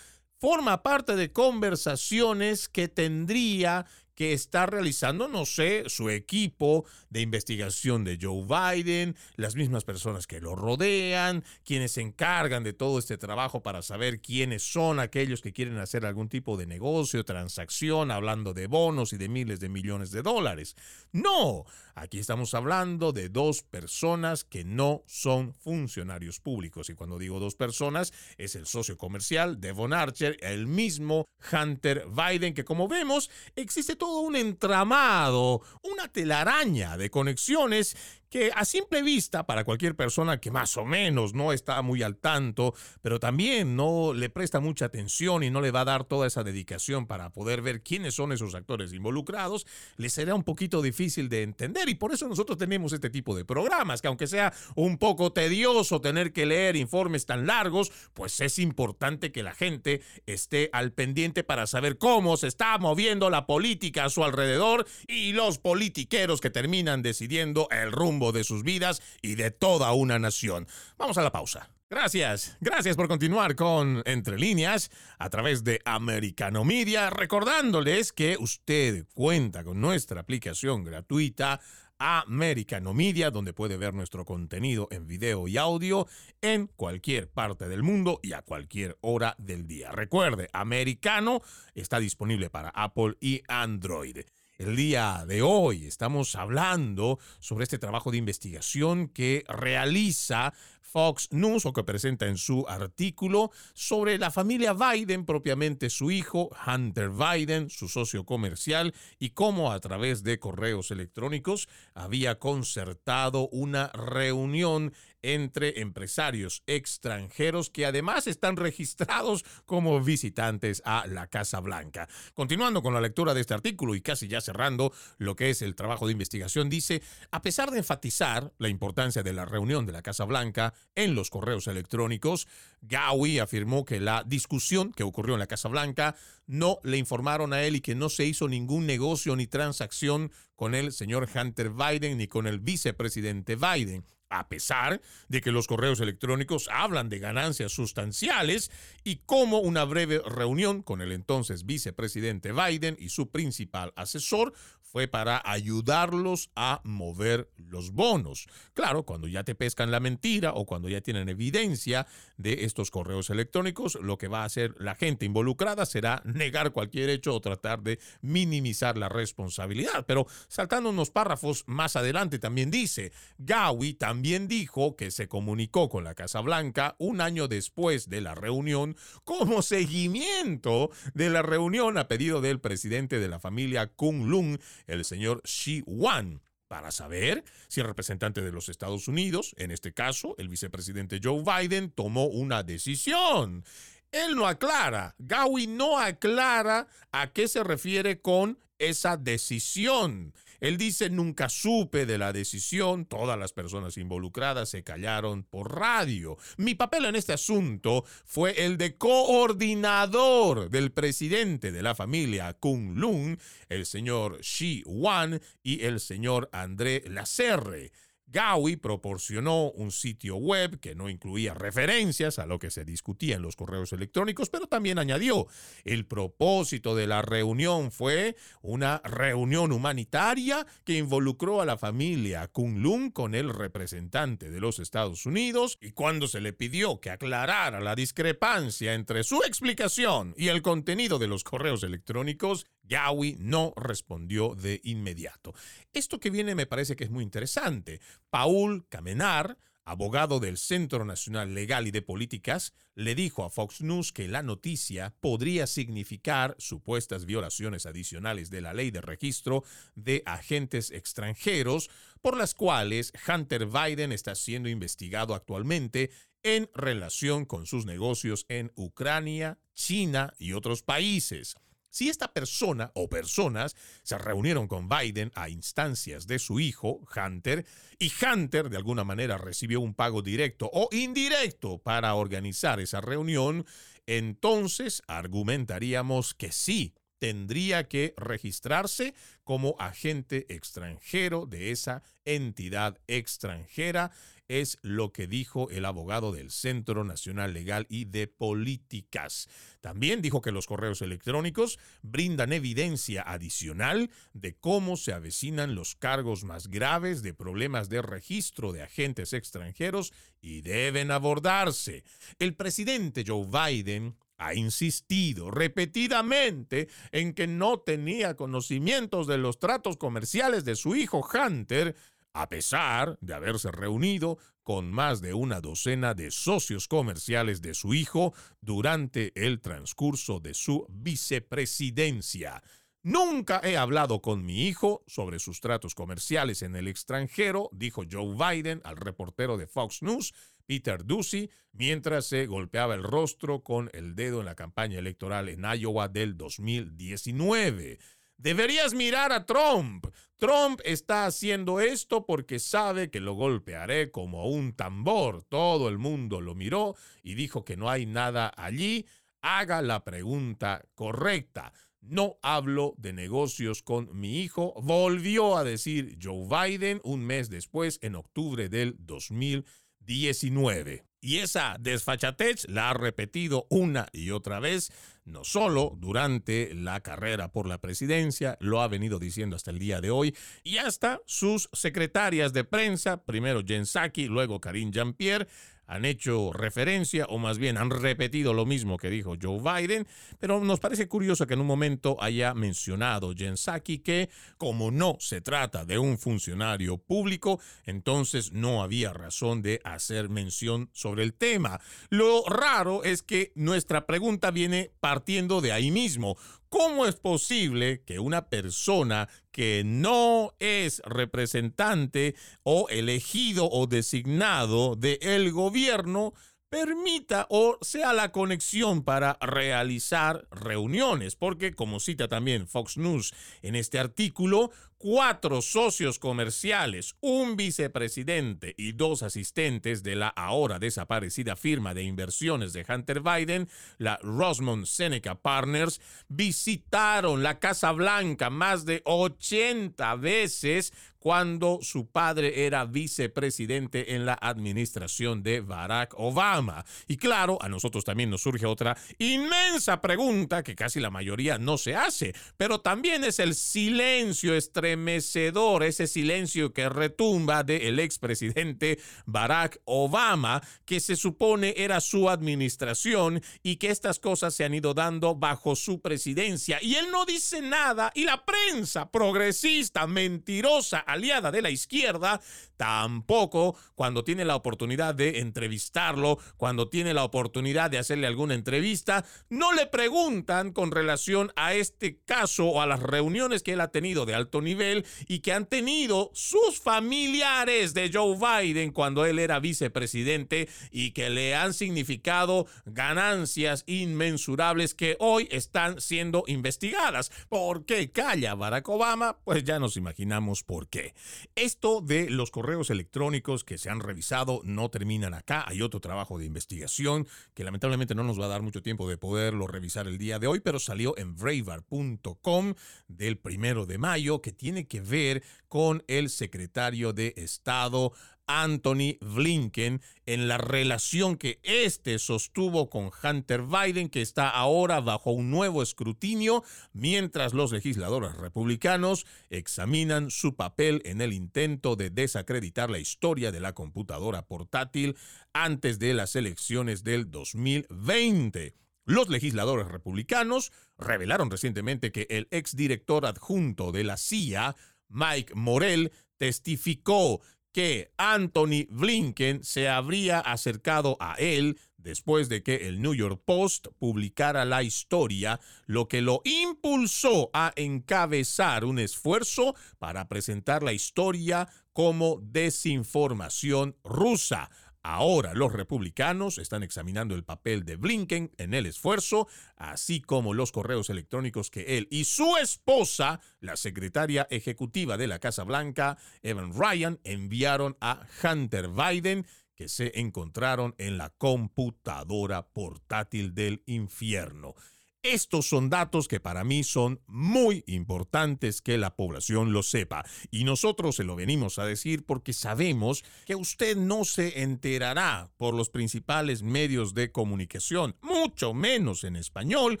forma 0.38 0.82
parte 0.82 1.14
de 1.14 1.32
conversaciones 1.32 2.68
que 2.68 2.88
tendría 2.88 3.86
que 4.22 4.32
está 4.32 4.66
realizando, 4.66 5.26
no 5.26 5.44
sé, 5.44 5.82
su 5.88 6.08
equipo 6.08 6.84
de 7.10 7.22
investigación 7.22 8.04
de 8.04 8.20
Joe 8.22 8.44
Biden, 8.44 9.16
las 9.34 9.56
mismas 9.56 9.82
personas 9.82 10.28
que 10.28 10.40
lo 10.40 10.54
rodean, 10.54 11.42
quienes 11.64 11.90
se 11.90 12.02
encargan 12.02 12.62
de 12.62 12.72
todo 12.72 13.00
este 13.00 13.18
trabajo 13.18 13.64
para 13.64 13.82
saber 13.82 14.20
quiénes 14.20 14.62
son 14.62 15.00
aquellos 15.00 15.40
que 15.40 15.52
quieren 15.52 15.76
hacer 15.78 16.06
algún 16.06 16.28
tipo 16.28 16.56
de 16.56 16.66
negocio, 16.66 17.24
transacción, 17.24 18.12
hablando 18.12 18.54
de 18.54 18.68
bonos 18.68 19.12
y 19.12 19.16
de 19.16 19.28
miles 19.28 19.58
de 19.58 19.68
millones 19.68 20.12
de 20.12 20.22
dólares. 20.22 20.76
No, 21.10 21.64
aquí 21.96 22.20
estamos 22.20 22.54
hablando 22.54 23.12
de 23.12 23.28
dos 23.28 23.64
personas 23.64 24.44
que 24.44 24.62
no 24.62 25.02
son 25.08 25.52
funcionarios 25.52 26.38
públicos. 26.38 26.90
Y 26.90 26.94
cuando 26.94 27.18
digo 27.18 27.40
dos 27.40 27.56
personas, 27.56 28.12
es 28.38 28.54
el 28.54 28.66
socio 28.66 28.96
comercial 28.96 29.60
Devon 29.60 29.92
Archer, 29.92 30.36
el 30.42 30.68
mismo 30.68 31.26
Hunter 31.52 32.06
Biden, 32.06 32.54
que 32.54 32.64
como 32.64 32.86
vemos, 32.86 33.30
existe 33.56 33.96
todo 33.96 34.11
un 34.20 34.36
entramado, 34.36 35.62
una 35.82 36.08
telaraña 36.08 36.96
de 36.96 37.10
conexiones 37.10 37.96
que 38.32 38.50
a 38.54 38.64
simple 38.64 39.02
vista, 39.02 39.44
para 39.44 39.62
cualquier 39.62 39.94
persona 39.94 40.40
que 40.40 40.50
más 40.50 40.78
o 40.78 40.86
menos 40.86 41.34
no 41.34 41.52
está 41.52 41.82
muy 41.82 42.02
al 42.02 42.16
tanto, 42.16 42.74
pero 43.02 43.20
también 43.20 43.76
no 43.76 44.14
le 44.14 44.30
presta 44.30 44.58
mucha 44.58 44.86
atención 44.86 45.42
y 45.42 45.50
no 45.50 45.60
le 45.60 45.70
va 45.70 45.82
a 45.82 45.84
dar 45.84 46.04
toda 46.04 46.26
esa 46.26 46.42
dedicación 46.42 47.06
para 47.06 47.28
poder 47.28 47.60
ver 47.60 47.82
quiénes 47.82 48.14
son 48.14 48.32
esos 48.32 48.54
actores 48.54 48.94
involucrados, 48.94 49.66
le 49.98 50.08
será 50.08 50.34
un 50.34 50.44
poquito 50.44 50.80
difícil 50.80 51.28
de 51.28 51.42
entender. 51.42 51.90
Y 51.90 51.94
por 51.94 52.14
eso 52.14 52.26
nosotros 52.26 52.56
tenemos 52.56 52.94
este 52.94 53.10
tipo 53.10 53.36
de 53.36 53.44
programas, 53.44 54.00
que 54.00 54.08
aunque 54.08 54.26
sea 54.26 54.54
un 54.76 54.96
poco 54.96 55.34
tedioso 55.34 56.00
tener 56.00 56.32
que 56.32 56.46
leer 56.46 56.76
informes 56.76 57.26
tan 57.26 57.46
largos, 57.46 57.92
pues 58.14 58.40
es 58.40 58.58
importante 58.58 59.30
que 59.30 59.42
la 59.42 59.52
gente 59.52 60.00
esté 60.24 60.70
al 60.72 60.92
pendiente 60.92 61.44
para 61.44 61.66
saber 61.66 61.98
cómo 61.98 62.38
se 62.38 62.46
está 62.46 62.78
moviendo 62.78 63.28
la 63.28 63.44
política 63.44 64.06
a 64.06 64.08
su 64.08 64.24
alrededor 64.24 64.86
y 65.06 65.34
los 65.34 65.58
politiqueros 65.58 66.40
que 66.40 66.48
terminan 66.48 67.02
decidiendo 67.02 67.68
el 67.70 67.92
rumbo 67.92 68.21
de 68.30 68.44
sus 68.44 68.62
vidas 68.62 69.02
y 69.20 69.34
de 69.34 69.50
toda 69.50 69.92
una 69.92 70.20
nación. 70.20 70.68
Vamos 70.98 71.18
a 71.18 71.22
la 71.22 71.32
pausa. 71.32 71.70
Gracias, 71.92 72.56
gracias 72.62 72.96
por 72.96 73.06
continuar 73.06 73.54
con 73.54 74.02
Entre 74.06 74.38
líneas 74.38 74.90
a 75.18 75.28
través 75.28 75.62
de 75.62 75.82
Americano 75.84 76.64
Media, 76.64 77.10
recordándoles 77.10 78.14
que 78.14 78.36
usted 78.38 79.04
cuenta 79.12 79.62
con 79.62 79.78
nuestra 79.78 80.20
aplicación 80.20 80.84
gratuita 80.84 81.60
Americano 81.98 82.94
Media, 82.94 83.30
donde 83.30 83.52
puede 83.52 83.76
ver 83.76 83.94
nuestro 83.94 84.24
contenido 84.24 84.88
en 84.90 85.06
video 85.06 85.46
y 85.46 85.56
audio 85.56 86.08
en 86.40 86.66
cualquier 86.66 87.28
parte 87.28 87.68
del 87.68 87.82
mundo 87.82 88.18
y 88.22 88.32
a 88.32 88.42
cualquier 88.42 88.96
hora 89.02 89.36
del 89.38 89.66
día. 89.66 89.92
Recuerde, 89.92 90.48
Americano 90.52 91.42
está 91.74 92.00
disponible 92.00 92.50
para 92.50 92.70
Apple 92.70 93.16
y 93.20 93.42
Android. 93.48 94.18
El 94.62 94.76
día 94.76 95.24
de 95.26 95.42
hoy. 95.42 95.86
Estamos 95.86 96.36
hablando 96.36 97.18
sobre 97.40 97.64
este 97.64 97.78
trabajo 97.78 98.12
de 98.12 98.18
investigación 98.18 99.08
que 99.08 99.44
realiza 99.48 100.54
Fox 100.82 101.28
News 101.30 101.64
o 101.66 101.72
que 101.72 101.84
presenta 101.84 102.26
en 102.26 102.36
su 102.36 102.66
artículo 102.68 103.50
sobre 103.72 104.18
la 104.18 104.30
familia 104.30 104.74
Biden, 104.74 105.24
propiamente 105.24 105.88
su 105.90 106.10
hijo 106.10 106.50
Hunter 106.66 107.10
Biden, 107.10 107.70
su 107.70 107.88
socio 107.88 108.24
comercial, 108.24 108.94
y 109.18 109.30
cómo 109.30 109.72
a 109.72 109.80
través 109.80 110.22
de 110.22 110.38
correos 110.38 110.90
electrónicos 110.90 111.68
había 111.94 112.38
concertado 112.38 113.48
una 113.48 113.88
reunión 113.88 114.92
entre 115.22 115.80
empresarios 115.80 116.62
extranjeros 116.66 117.70
que 117.70 117.86
además 117.86 118.26
están 118.26 118.56
registrados 118.56 119.44
como 119.66 120.00
visitantes 120.00 120.82
a 120.84 121.06
la 121.06 121.28
Casa 121.28 121.60
Blanca. 121.60 122.08
Continuando 122.34 122.82
con 122.82 122.92
la 122.92 123.00
lectura 123.00 123.32
de 123.32 123.40
este 123.40 123.54
artículo 123.54 123.94
y 123.94 124.02
casi 124.02 124.28
ya 124.28 124.40
cerrando 124.40 124.92
lo 125.18 125.36
que 125.36 125.50
es 125.50 125.62
el 125.62 125.76
trabajo 125.76 126.06
de 126.06 126.12
investigación, 126.12 126.68
dice, 126.68 127.02
a 127.30 127.40
pesar 127.40 127.70
de 127.70 127.78
enfatizar 127.78 128.52
la 128.58 128.68
importancia 128.68 129.22
de 129.22 129.32
la 129.32 129.44
reunión 129.44 129.86
de 129.86 129.92
la 129.92 130.02
Casa 130.02 130.24
Blanca 130.24 130.71
en 130.94 131.14
los 131.14 131.30
correos 131.30 131.66
electrónicos, 131.66 132.46
Gowie 132.82 133.40
afirmó 133.40 133.84
que 133.84 134.00
la 134.00 134.24
discusión 134.24 134.92
que 134.92 135.02
ocurrió 135.02 135.34
en 135.34 135.40
la 135.40 135.46
Casa 135.46 135.68
Blanca 135.68 136.16
no 136.46 136.78
le 136.82 136.98
informaron 136.98 137.52
a 137.52 137.62
él 137.62 137.76
y 137.76 137.80
que 137.80 137.94
no 137.94 138.08
se 138.08 138.24
hizo 138.24 138.48
ningún 138.48 138.86
negocio 138.86 139.36
ni 139.36 139.46
transacción 139.46 140.32
con 140.56 140.74
el 140.74 140.92
señor 140.92 141.28
Hunter 141.34 141.70
Biden 141.70 142.18
ni 142.18 142.28
con 142.28 142.46
el 142.46 142.60
vicepresidente 142.60 143.56
Biden. 143.56 144.04
a 144.34 144.48
pesar 144.48 145.02
de 145.28 145.42
que 145.42 145.52
los 145.52 145.66
correos 145.66 146.00
electrónicos 146.00 146.66
hablan 146.72 147.10
de 147.10 147.18
ganancias 147.18 147.70
sustanciales 147.70 148.70
y 149.04 149.16
cómo 149.26 149.58
una 149.58 149.84
breve 149.84 150.22
reunión 150.24 150.82
con 150.82 151.02
el 151.02 151.12
entonces 151.12 151.66
vicepresidente 151.66 152.52
Biden 152.52 152.96
y 152.98 153.10
su 153.10 153.30
principal 153.30 153.92
asesor 153.94 154.54
fue 154.92 155.08
para 155.08 155.40
ayudarlos 155.44 156.50
a 156.54 156.82
mover 156.84 157.50
los 157.56 157.92
bonos. 157.92 158.46
Claro, 158.74 159.04
cuando 159.04 159.26
ya 159.26 159.42
te 159.42 159.54
pescan 159.54 159.90
la 159.90 160.00
mentira 160.00 160.52
o 160.52 160.66
cuando 160.66 160.90
ya 160.90 161.00
tienen 161.00 161.30
evidencia 161.30 162.06
de 162.36 162.64
estos 162.64 162.90
correos 162.90 163.30
electrónicos, 163.30 163.98
lo 164.02 164.18
que 164.18 164.28
va 164.28 164.42
a 164.42 164.44
hacer 164.44 164.74
la 164.78 164.94
gente 164.94 165.24
involucrada 165.24 165.86
será 165.86 166.20
negar 166.26 166.72
cualquier 166.72 167.08
hecho 167.08 167.34
o 167.34 167.40
tratar 167.40 167.82
de 167.82 167.98
minimizar 168.20 168.98
la 168.98 169.08
responsabilidad. 169.08 170.04
Pero 170.06 170.26
saltando 170.48 170.90
unos 170.90 171.10
párrafos 171.10 171.64
más 171.66 171.96
adelante 171.96 172.38
también 172.38 172.70
dice, 172.70 173.12
Gawi 173.38 173.94
también 173.94 174.46
dijo 174.46 174.94
que 174.94 175.10
se 175.10 175.26
comunicó 175.26 175.88
con 175.88 176.04
la 176.04 176.14
Casa 176.14 176.40
Blanca 176.40 176.96
un 176.98 177.22
año 177.22 177.48
después 177.48 178.10
de 178.10 178.20
la 178.20 178.34
reunión 178.34 178.96
como 179.24 179.62
seguimiento 179.62 180.90
de 181.14 181.30
la 181.30 181.40
reunión 181.40 181.96
a 181.96 182.08
pedido 182.08 182.42
del 182.42 182.60
presidente 182.60 183.18
de 183.18 183.28
la 183.28 183.40
familia 183.40 183.86
Kung 183.86 184.26
Lung 184.26 184.58
el 184.86 185.04
señor 185.04 185.42
Xi 185.44 185.82
Wan 185.86 186.42
para 186.68 186.90
saber 186.90 187.44
si 187.68 187.80
el 187.80 187.86
representante 187.86 188.40
de 188.40 188.50
los 188.50 188.70
Estados 188.70 189.06
Unidos, 189.06 189.54
en 189.58 189.70
este 189.70 189.92
caso 189.92 190.34
el 190.38 190.48
vicepresidente 190.48 191.20
Joe 191.22 191.42
Biden, 191.42 191.90
tomó 191.90 192.26
una 192.26 192.62
decisión. 192.62 193.64
Él 194.12 194.36
no 194.36 194.46
aclara, 194.46 195.14
Gawi 195.18 195.66
no 195.66 195.98
aclara 195.98 196.86
a 197.12 197.32
qué 197.32 197.48
se 197.48 197.64
refiere 197.64 198.20
con 198.20 198.58
esa 198.78 199.16
decisión. 199.16 200.34
Él 200.60 200.76
dice, 200.76 201.10
nunca 201.10 201.48
supe 201.48 202.04
de 202.04 202.18
la 202.18 202.32
decisión, 202.32 203.06
todas 203.06 203.38
las 203.38 203.52
personas 203.52 203.96
involucradas 203.96 204.68
se 204.68 204.84
callaron 204.84 205.42
por 205.42 205.74
radio. 205.74 206.36
Mi 206.58 206.74
papel 206.74 207.06
en 207.06 207.16
este 207.16 207.32
asunto 207.32 208.04
fue 208.24 208.64
el 208.64 208.76
de 208.76 208.96
coordinador 208.96 210.68
del 210.68 210.92
presidente 210.92 211.72
de 211.72 211.82
la 211.82 211.94
familia 211.94 212.52
Kung 212.52 212.96
Lung, 212.96 213.38
el 213.70 213.86
señor 213.86 214.40
Shi 214.42 214.84
Wan 214.86 215.40
y 215.62 215.84
el 215.84 215.98
señor 215.98 216.50
André 216.52 217.02
Lacerre. 217.08 217.90
Gawi 218.32 218.76
proporcionó 218.76 219.70
un 219.72 219.92
sitio 219.92 220.36
web 220.36 220.80
que 220.80 220.94
no 220.94 221.10
incluía 221.10 221.52
referencias 221.52 222.38
a 222.38 222.46
lo 222.46 222.58
que 222.58 222.70
se 222.70 222.84
discutía 222.84 223.36
en 223.36 223.42
los 223.42 223.56
correos 223.56 223.92
electrónicos, 223.92 224.48
pero 224.48 224.66
también 224.66 224.98
añadió, 224.98 225.46
el 225.84 226.06
propósito 226.06 226.96
de 226.96 227.06
la 227.06 227.20
reunión 227.20 227.92
fue 227.92 228.36
una 228.62 229.02
reunión 229.04 229.70
humanitaria 229.70 230.66
que 230.84 230.96
involucró 230.96 231.60
a 231.60 231.66
la 231.66 231.76
familia 231.76 232.48
Kunlun 232.48 233.10
con 233.10 233.34
el 233.34 233.50
representante 233.50 234.50
de 234.50 234.60
los 234.60 234.78
Estados 234.78 235.26
Unidos 235.26 235.76
y 235.82 235.92
cuando 235.92 236.26
se 236.26 236.40
le 236.40 236.54
pidió 236.54 237.00
que 237.00 237.10
aclarara 237.10 237.80
la 237.80 237.94
discrepancia 237.94 238.94
entre 238.94 239.24
su 239.24 239.42
explicación 239.42 240.34
y 240.38 240.48
el 240.48 240.62
contenido 240.62 241.18
de 241.18 241.28
los 241.28 241.44
correos 241.44 241.82
electrónicos, 241.82 242.66
Gawi 242.84 243.36
no 243.38 243.72
respondió 243.76 244.54
de 244.54 244.80
inmediato. 244.84 245.54
Esto 245.92 246.18
que 246.18 246.30
viene 246.30 246.54
me 246.54 246.66
parece 246.66 246.96
que 246.96 247.04
es 247.04 247.10
muy 247.10 247.22
interesante. 247.22 248.00
Paul 248.30 248.86
Camenar, 248.88 249.58
abogado 249.84 250.40
del 250.40 250.58
Centro 250.58 251.04
Nacional 251.04 251.54
Legal 251.54 251.86
y 251.86 251.90
de 251.90 252.02
Políticas, 252.02 252.72
le 252.94 253.14
dijo 253.14 253.44
a 253.44 253.50
Fox 253.50 253.80
News 253.82 254.12
que 254.12 254.28
la 254.28 254.42
noticia 254.42 255.14
podría 255.20 255.66
significar 255.66 256.54
supuestas 256.58 257.24
violaciones 257.24 257.86
adicionales 257.86 258.50
de 258.50 258.60
la 258.60 258.74
ley 258.74 258.90
de 258.90 259.00
registro 259.00 259.64
de 259.94 260.22
agentes 260.26 260.90
extranjeros, 260.90 261.90
por 262.20 262.36
las 262.36 262.54
cuales 262.54 263.12
Hunter 263.26 263.66
Biden 263.66 264.12
está 264.12 264.34
siendo 264.34 264.68
investigado 264.68 265.34
actualmente 265.34 266.10
en 266.42 266.68
relación 266.74 267.44
con 267.44 267.66
sus 267.66 267.86
negocios 267.86 268.46
en 268.48 268.72
Ucrania, 268.74 269.58
China 269.74 270.32
y 270.38 270.52
otros 270.52 270.82
países. 270.82 271.56
Si 271.92 272.08
esta 272.08 272.32
persona 272.32 272.90
o 272.94 273.10
personas 273.10 273.76
se 274.02 274.16
reunieron 274.16 274.66
con 274.66 274.88
Biden 274.88 275.30
a 275.34 275.50
instancias 275.50 276.26
de 276.26 276.38
su 276.38 276.58
hijo, 276.58 277.06
Hunter, 277.14 277.66
y 277.98 278.10
Hunter 278.24 278.70
de 278.70 278.78
alguna 278.78 279.04
manera 279.04 279.36
recibió 279.36 279.82
un 279.82 279.92
pago 279.92 280.22
directo 280.22 280.70
o 280.72 280.88
indirecto 280.90 281.82
para 281.82 282.14
organizar 282.14 282.80
esa 282.80 283.02
reunión, 283.02 283.66
entonces 284.06 285.02
argumentaríamos 285.06 286.32
que 286.32 286.50
sí, 286.50 286.94
tendría 287.18 287.88
que 287.88 288.14
registrarse 288.16 289.14
como 289.44 289.76
agente 289.78 290.46
extranjero 290.48 291.44
de 291.44 291.72
esa 291.72 292.02
entidad 292.24 292.98
extranjera 293.06 294.12
es 294.60 294.78
lo 294.82 295.12
que 295.12 295.26
dijo 295.26 295.70
el 295.70 295.84
abogado 295.84 296.32
del 296.32 296.50
Centro 296.50 297.04
Nacional 297.04 297.54
Legal 297.54 297.86
y 297.88 298.04
de 298.04 298.26
Políticas. 298.26 299.48
También 299.80 300.20
dijo 300.20 300.42
que 300.42 300.52
los 300.52 300.66
correos 300.66 301.00
electrónicos 301.00 301.78
brindan 302.02 302.52
evidencia 302.52 303.22
adicional 303.22 304.10
de 304.34 304.54
cómo 304.54 304.96
se 304.96 305.12
avecinan 305.12 305.74
los 305.74 305.94
cargos 305.94 306.44
más 306.44 306.68
graves 306.68 307.22
de 307.22 307.34
problemas 307.34 307.88
de 307.88 308.02
registro 308.02 308.72
de 308.72 308.82
agentes 308.82 309.32
extranjeros 309.32 310.12
y 310.40 310.60
deben 310.60 311.10
abordarse. 311.10 312.04
El 312.38 312.54
presidente 312.54 313.24
Joe 313.26 313.46
Biden 313.46 314.16
ha 314.42 314.54
insistido 314.54 315.50
repetidamente 315.50 316.88
en 317.12 317.32
que 317.32 317.46
no 317.46 317.78
tenía 317.80 318.34
conocimientos 318.34 319.26
de 319.26 319.38
los 319.38 319.58
tratos 319.58 319.96
comerciales 319.96 320.64
de 320.64 320.74
su 320.74 320.96
hijo 320.96 321.26
Hunter 321.32 321.94
a 322.32 322.48
pesar 322.48 323.18
de 323.20 323.34
haberse 323.34 323.70
reunido 323.70 324.38
con 324.62 324.90
más 324.90 325.20
de 325.20 325.34
una 325.34 325.60
docena 325.60 326.14
de 326.14 326.30
socios 326.30 326.88
comerciales 326.88 327.62
de 327.62 327.74
su 327.74 327.94
hijo 327.94 328.32
durante 328.60 329.32
el 329.34 329.60
transcurso 329.60 330.40
de 330.40 330.54
su 330.54 330.86
vicepresidencia. 330.88 332.62
Nunca 333.04 333.60
he 333.64 333.76
hablado 333.76 334.22
con 334.22 334.44
mi 334.44 334.68
hijo 334.68 335.02
sobre 335.08 335.40
sus 335.40 335.60
tratos 335.60 335.96
comerciales 335.96 336.62
en 336.62 336.76
el 336.76 336.86
extranjero, 336.86 337.68
dijo 337.72 338.04
Joe 338.08 338.36
Biden 338.36 338.80
al 338.84 338.96
reportero 338.96 339.56
de 339.56 339.66
Fox 339.66 340.02
News, 340.02 340.32
Peter 340.66 341.04
Ducey, 341.04 341.50
mientras 341.72 342.26
se 342.26 342.46
golpeaba 342.46 342.94
el 342.94 343.02
rostro 343.02 343.64
con 343.64 343.90
el 343.92 344.14
dedo 344.14 344.38
en 344.38 344.46
la 344.46 344.54
campaña 344.54 345.00
electoral 345.00 345.48
en 345.48 345.64
Iowa 345.64 346.06
del 346.06 346.36
2019. 346.36 347.98
Deberías 348.36 348.94
mirar 348.94 349.32
a 349.32 349.46
Trump. 349.46 350.06
Trump 350.36 350.80
está 350.84 351.26
haciendo 351.26 351.78
esto 351.78 352.26
porque 352.26 352.58
sabe 352.58 353.10
que 353.10 353.20
lo 353.20 353.34
golpearé 353.34 354.10
como 354.10 354.48
un 354.48 354.72
tambor. 354.72 355.44
Todo 355.44 355.88
el 355.88 355.98
mundo 355.98 356.40
lo 356.40 356.56
miró 356.56 356.96
y 357.22 357.34
dijo 357.34 357.64
que 357.64 357.76
no 357.76 357.88
hay 357.88 358.06
nada 358.06 358.52
allí. 358.56 359.06
Haga 359.40 359.82
la 359.82 360.02
pregunta 360.02 360.84
correcta. 360.94 361.72
No 362.00 362.38
hablo 362.42 362.94
de 362.98 363.12
negocios 363.12 363.82
con 363.82 364.18
mi 364.18 364.40
hijo, 364.40 364.74
volvió 364.82 365.56
a 365.56 365.62
decir 365.62 366.18
Joe 366.20 366.48
Biden 366.48 367.00
un 367.04 367.24
mes 367.24 367.48
después, 367.48 368.00
en 368.02 368.16
octubre 368.16 368.68
del 368.68 368.96
2019. 368.98 371.11
Y 371.24 371.38
esa 371.38 371.76
desfachatez 371.78 372.68
la 372.68 372.90
ha 372.90 372.94
repetido 372.94 373.66
una 373.70 374.08
y 374.12 374.32
otra 374.32 374.58
vez 374.58 374.90
no 375.24 375.44
solo 375.44 375.94
durante 375.98 376.74
la 376.74 377.00
carrera 377.00 377.52
por 377.52 377.68
la 377.68 377.78
presidencia, 377.78 378.56
lo 378.60 378.80
ha 378.80 378.88
venido 378.88 379.20
diciendo 379.20 379.54
hasta 379.54 379.70
el 379.70 379.78
día 379.78 380.00
de 380.00 380.10
hoy, 380.10 380.36
y 380.64 380.78
hasta 380.78 381.20
sus 381.26 381.68
secretarias 381.72 382.52
de 382.52 382.64
prensa, 382.64 383.22
primero 383.22 383.62
Jen 383.64 383.86
Psaki, 383.86 384.26
luego 384.26 384.60
Karine 384.60 384.90
Jean-Pierre, 384.90 385.46
han 385.92 386.06
hecho 386.06 386.52
referencia 386.54 387.26
o 387.26 387.36
más 387.36 387.58
bien 387.58 387.76
han 387.76 387.90
repetido 387.90 388.54
lo 388.54 388.64
mismo 388.64 388.96
que 388.96 389.10
dijo 389.10 389.34
Joe 389.40 389.60
Biden, 389.60 390.06
pero 390.40 390.58
nos 390.64 390.80
parece 390.80 391.06
curioso 391.06 391.46
que 391.46 391.52
en 391.52 391.60
un 391.60 391.66
momento 391.66 392.16
haya 392.18 392.54
mencionado 392.54 393.34
Jen 393.36 393.58
Psaki 393.58 393.98
que 393.98 394.30
como 394.56 394.90
no 394.90 395.18
se 395.20 395.42
trata 395.42 395.84
de 395.84 395.98
un 395.98 396.16
funcionario 396.16 396.96
público, 396.96 397.60
entonces 397.84 398.52
no 398.52 398.82
había 398.82 399.12
razón 399.12 399.60
de 399.60 399.82
hacer 399.84 400.30
mención 400.30 400.88
sobre 400.94 401.24
el 401.24 401.34
tema. 401.34 401.78
Lo 402.08 402.42
raro 402.46 403.04
es 403.04 403.22
que 403.22 403.52
nuestra 403.54 404.06
pregunta 404.06 404.50
viene 404.50 404.92
partiendo 405.00 405.60
de 405.60 405.72
ahí 405.72 405.90
mismo. 405.90 406.38
¿Cómo 406.70 407.04
es 407.04 407.16
posible 407.16 408.02
que 408.06 408.18
una 408.18 408.48
persona 408.48 409.28
que 409.52 409.82
no 409.84 410.54
es 410.58 411.00
representante 411.04 412.34
o 412.62 412.88
elegido 412.88 413.68
o 413.70 413.86
designado 413.86 414.96
del 414.96 415.52
gobierno 415.52 416.32
permita 416.72 417.46
o 417.50 417.76
sea 417.82 418.14
la 418.14 418.32
conexión 418.32 419.04
para 419.04 419.36
realizar 419.42 420.48
reuniones, 420.50 421.36
porque 421.36 421.74
como 421.74 422.00
cita 422.00 422.28
también 422.28 422.66
Fox 422.66 422.96
News 422.96 423.34
en 423.60 423.76
este 423.76 423.98
artículo, 423.98 424.70
cuatro 424.96 425.60
socios 425.60 426.18
comerciales, 426.18 427.14
un 427.20 427.56
vicepresidente 427.56 428.72
y 428.78 428.92
dos 428.92 429.22
asistentes 429.22 430.02
de 430.02 430.16
la 430.16 430.28
ahora 430.28 430.78
desaparecida 430.78 431.56
firma 431.56 431.92
de 431.92 432.04
inversiones 432.04 432.72
de 432.72 432.86
Hunter 432.88 433.20
Biden, 433.20 433.68
la 433.98 434.18
Rosmond 434.22 434.86
Seneca 434.86 435.34
Partners, 435.34 436.00
visitaron 436.28 437.42
la 437.42 437.58
Casa 437.58 437.92
Blanca 437.92 438.48
más 438.48 438.86
de 438.86 439.02
80 439.04 440.14
veces 440.16 440.94
cuando 441.22 441.78
su 441.82 442.08
padre 442.10 442.66
era 442.66 442.84
vicepresidente 442.84 444.16
en 444.16 444.26
la 444.26 444.34
administración 444.34 445.44
de 445.44 445.60
Barack 445.60 446.14
Obama. 446.18 446.84
Y 447.06 447.16
claro, 447.16 447.58
a 447.60 447.68
nosotros 447.68 448.04
también 448.04 448.28
nos 448.28 448.42
surge 448.42 448.66
otra 448.66 448.96
inmensa 449.18 450.00
pregunta 450.00 450.64
que 450.64 450.74
casi 450.74 450.98
la 450.98 451.10
mayoría 451.10 451.58
no 451.58 451.78
se 451.78 451.94
hace, 451.94 452.34
pero 452.56 452.80
también 452.80 453.22
es 453.22 453.38
el 453.38 453.54
silencio 453.54 454.56
estremecedor, 454.56 455.84
ese 455.84 456.08
silencio 456.08 456.72
que 456.72 456.88
retumba 456.88 457.62
del 457.62 458.00
expresidente 458.00 458.98
Barack 459.24 459.78
Obama, 459.84 460.60
que 460.84 460.98
se 460.98 461.14
supone 461.14 461.74
era 461.76 462.00
su 462.00 462.28
administración 462.28 463.40
y 463.62 463.76
que 463.76 463.90
estas 463.90 464.18
cosas 464.18 464.54
se 464.54 464.64
han 464.64 464.74
ido 464.74 464.92
dando 464.92 465.36
bajo 465.36 465.76
su 465.76 466.00
presidencia. 466.00 466.82
Y 466.82 466.96
él 466.96 467.12
no 467.12 467.24
dice 467.24 467.62
nada 467.62 468.10
y 468.16 468.24
la 468.24 468.44
prensa 468.44 469.08
progresista, 469.10 470.08
mentirosa, 470.08 470.98
aliada 471.12 471.50
de 471.50 471.62
la 471.62 471.70
izquierda, 471.70 472.40
tampoco 472.82 473.76
cuando 473.94 474.24
tiene 474.24 474.44
la 474.44 474.56
oportunidad 474.56 475.14
de 475.14 475.38
entrevistarlo, 475.38 476.40
cuando 476.56 476.88
tiene 476.88 477.14
la 477.14 477.22
oportunidad 477.22 477.92
de 477.92 477.98
hacerle 477.98 478.26
alguna 478.26 478.54
entrevista, 478.54 479.24
no 479.48 479.72
le 479.72 479.86
preguntan 479.86 480.72
con 480.72 480.90
relación 480.90 481.52
a 481.54 481.74
este 481.74 482.18
caso 482.24 482.66
o 482.66 482.80
a 482.80 482.88
las 482.88 482.98
reuniones 482.98 483.62
que 483.62 483.74
él 483.74 483.80
ha 483.80 483.92
tenido 483.92 484.26
de 484.26 484.34
alto 484.34 484.60
nivel 484.60 485.06
y 485.28 485.38
que 485.42 485.52
han 485.52 485.66
tenido 485.66 486.32
sus 486.34 486.80
familiares 486.80 487.94
de 487.94 488.10
Joe 488.12 488.36
Biden 488.36 488.90
cuando 488.90 489.26
él 489.26 489.38
era 489.38 489.60
vicepresidente 489.60 490.68
y 490.90 491.12
que 491.12 491.30
le 491.30 491.54
han 491.54 491.74
significado 491.74 492.66
ganancias 492.84 493.84
inmensurables 493.86 494.94
que 494.94 495.16
hoy 495.20 495.46
están 495.52 496.00
siendo 496.00 496.42
investigadas. 496.48 497.30
¿Por 497.48 497.84
qué 497.86 498.10
calla 498.10 498.56
Barack 498.56 498.88
Obama? 498.88 499.38
Pues 499.44 499.62
ya 499.62 499.78
nos 499.78 499.96
imaginamos 499.96 500.64
por 500.64 500.88
qué. 500.88 501.14
Esto 501.54 502.00
de 502.00 502.28
los 502.28 502.50
correos 502.50 502.71
electrónicos 502.90 503.64
que 503.64 503.78
se 503.78 503.90
han 503.90 504.00
revisado 504.00 504.60
no 504.64 504.90
terminan 504.90 505.34
acá. 505.34 505.64
Hay 505.66 505.82
otro 505.82 506.00
trabajo 506.00 506.38
de 506.38 506.46
investigación 506.46 507.26
que 507.54 507.64
lamentablemente 507.64 508.14
no 508.14 508.24
nos 508.24 508.40
va 508.40 508.46
a 508.46 508.48
dar 508.48 508.62
mucho 508.62 508.82
tiempo 508.82 509.08
de 509.08 509.18
poderlo 509.18 509.66
revisar 509.66 510.06
el 510.06 510.18
día 510.18 510.38
de 510.38 510.46
hoy, 510.46 510.60
pero 510.60 510.78
salió 510.78 511.16
en 511.18 511.36
braver.com 511.36 512.74
del 513.08 513.38
primero 513.38 513.86
de 513.86 513.98
mayo 513.98 514.40
que 514.40 514.52
tiene 514.52 514.86
que 514.86 515.00
ver 515.00 515.42
con 515.68 516.02
el 516.06 516.30
secretario 516.30 517.12
de 517.12 517.34
Estado 517.36 518.12
Anthony 518.60 519.16
Blinken 519.20 520.02
en 520.26 520.46
la 520.46 520.58
relación 520.58 521.36
que 521.36 521.58
éste 521.62 522.18
sostuvo 522.18 522.90
con 522.90 523.10
Hunter 523.22 523.62
Biden, 523.62 524.10
que 524.10 524.20
está 524.20 524.50
ahora 524.50 525.00
bajo 525.00 525.32
un 525.32 525.50
nuevo 525.50 525.82
escrutinio, 525.82 526.62
mientras 526.92 527.54
los 527.54 527.72
legisladores 527.72 528.36
republicanos 528.36 529.26
examinan 529.48 530.30
su 530.30 530.54
papel 530.54 531.00
en 531.06 531.22
el 531.22 531.32
intento 531.32 531.96
de 531.96 532.10
desacreditar 532.10 532.90
la 532.90 532.98
historia 532.98 533.52
de 533.52 533.60
la 533.60 533.72
computadora 533.72 534.46
portátil 534.46 535.16
antes 535.54 535.98
de 535.98 536.12
las 536.12 536.36
elecciones 536.36 537.04
del 537.04 537.30
2020. 537.30 538.74
Los 539.04 539.30
legisladores 539.30 539.88
republicanos 539.88 540.72
revelaron 540.98 541.50
recientemente 541.50 542.12
que 542.12 542.26
el 542.28 542.48
exdirector 542.50 543.24
adjunto 543.24 543.92
de 543.92 544.04
la 544.04 544.16
CIA, 544.16 544.76
Mike 545.08 545.54
Morell, 545.54 546.12
testificó 546.36 547.40
que 547.72 548.12
Anthony 548.18 548.86
Blinken 548.88 549.64
se 549.64 549.88
habría 549.88 550.40
acercado 550.40 551.16
a 551.20 551.34
él 551.38 551.78
después 552.02 552.48
de 552.48 552.62
que 552.62 552.88
el 552.88 553.00
New 553.00 553.14
York 553.14 553.40
Post 553.44 553.88
publicara 553.98 554.64
la 554.64 554.82
historia, 554.82 555.60
lo 555.86 556.08
que 556.08 556.20
lo 556.20 556.42
impulsó 556.44 557.50
a 557.52 557.72
encabezar 557.76 558.84
un 558.84 558.98
esfuerzo 558.98 559.74
para 559.98 560.28
presentar 560.28 560.82
la 560.82 560.92
historia 560.92 561.68
como 561.92 562.40
desinformación 562.42 563.96
rusa. 564.02 564.70
Ahora 565.04 565.52
los 565.54 565.72
republicanos 565.72 566.58
están 566.58 566.84
examinando 566.84 567.34
el 567.34 567.42
papel 567.42 567.84
de 567.84 567.96
Blinken 567.96 568.52
en 568.56 568.72
el 568.72 568.86
esfuerzo, 568.86 569.48
así 569.76 570.20
como 570.20 570.54
los 570.54 570.70
correos 570.70 571.10
electrónicos 571.10 571.70
que 571.70 571.98
él 571.98 572.06
y 572.10 572.24
su 572.24 572.56
esposa, 572.56 573.40
la 573.58 573.76
secretaria 573.76 574.46
ejecutiva 574.48 575.16
de 575.16 575.26
la 575.26 575.40
Casa 575.40 575.64
Blanca, 575.64 576.18
Evan 576.42 576.72
Ryan, 576.72 577.18
enviaron 577.24 577.96
a 578.00 578.26
Hunter 578.44 578.90
Biden, 578.90 579.44
que 579.74 579.88
se 579.88 580.20
encontraron 580.20 580.94
en 580.98 581.18
la 581.18 581.30
computadora 581.30 582.68
portátil 582.68 583.54
del 583.54 583.82
infierno. 583.86 584.76
Estos 585.24 585.68
son 585.68 585.88
datos 585.88 586.26
que 586.26 586.40
para 586.40 586.64
mí 586.64 586.82
son 586.82 587.20
muy 587.28 587.84
importantes 587.86 588.82
que 588.82 588.98
la 588.98 589.14
población 589.14 589.72
lo 589.72 589.84
sepa. 589.84 590.24
Y 590.50 590.64
nosotros 590.64 591.14
se 591.14 591.22
lo 591.22 591.36
venimos 591.36 591.78
a 591.78 591.86
decir 591.86 592.24
porque 592.26 592.52
sabemos 592.52 593.22
que 593.46 593.54
usted 593.54 593.96
no 593.96 594.24
se 594.24 594.62
enterará 594.62 595.52
por 595.58 595.74
los 595.74 595.90
principales 595.90 596.64
medios 596.64 597.14
de 597.14 597.30
comunicación, 597.30 598.16
mucho 598.20 598.74
menos 598.74 599.22
en 599.22 599.36
español, 599.36 600.00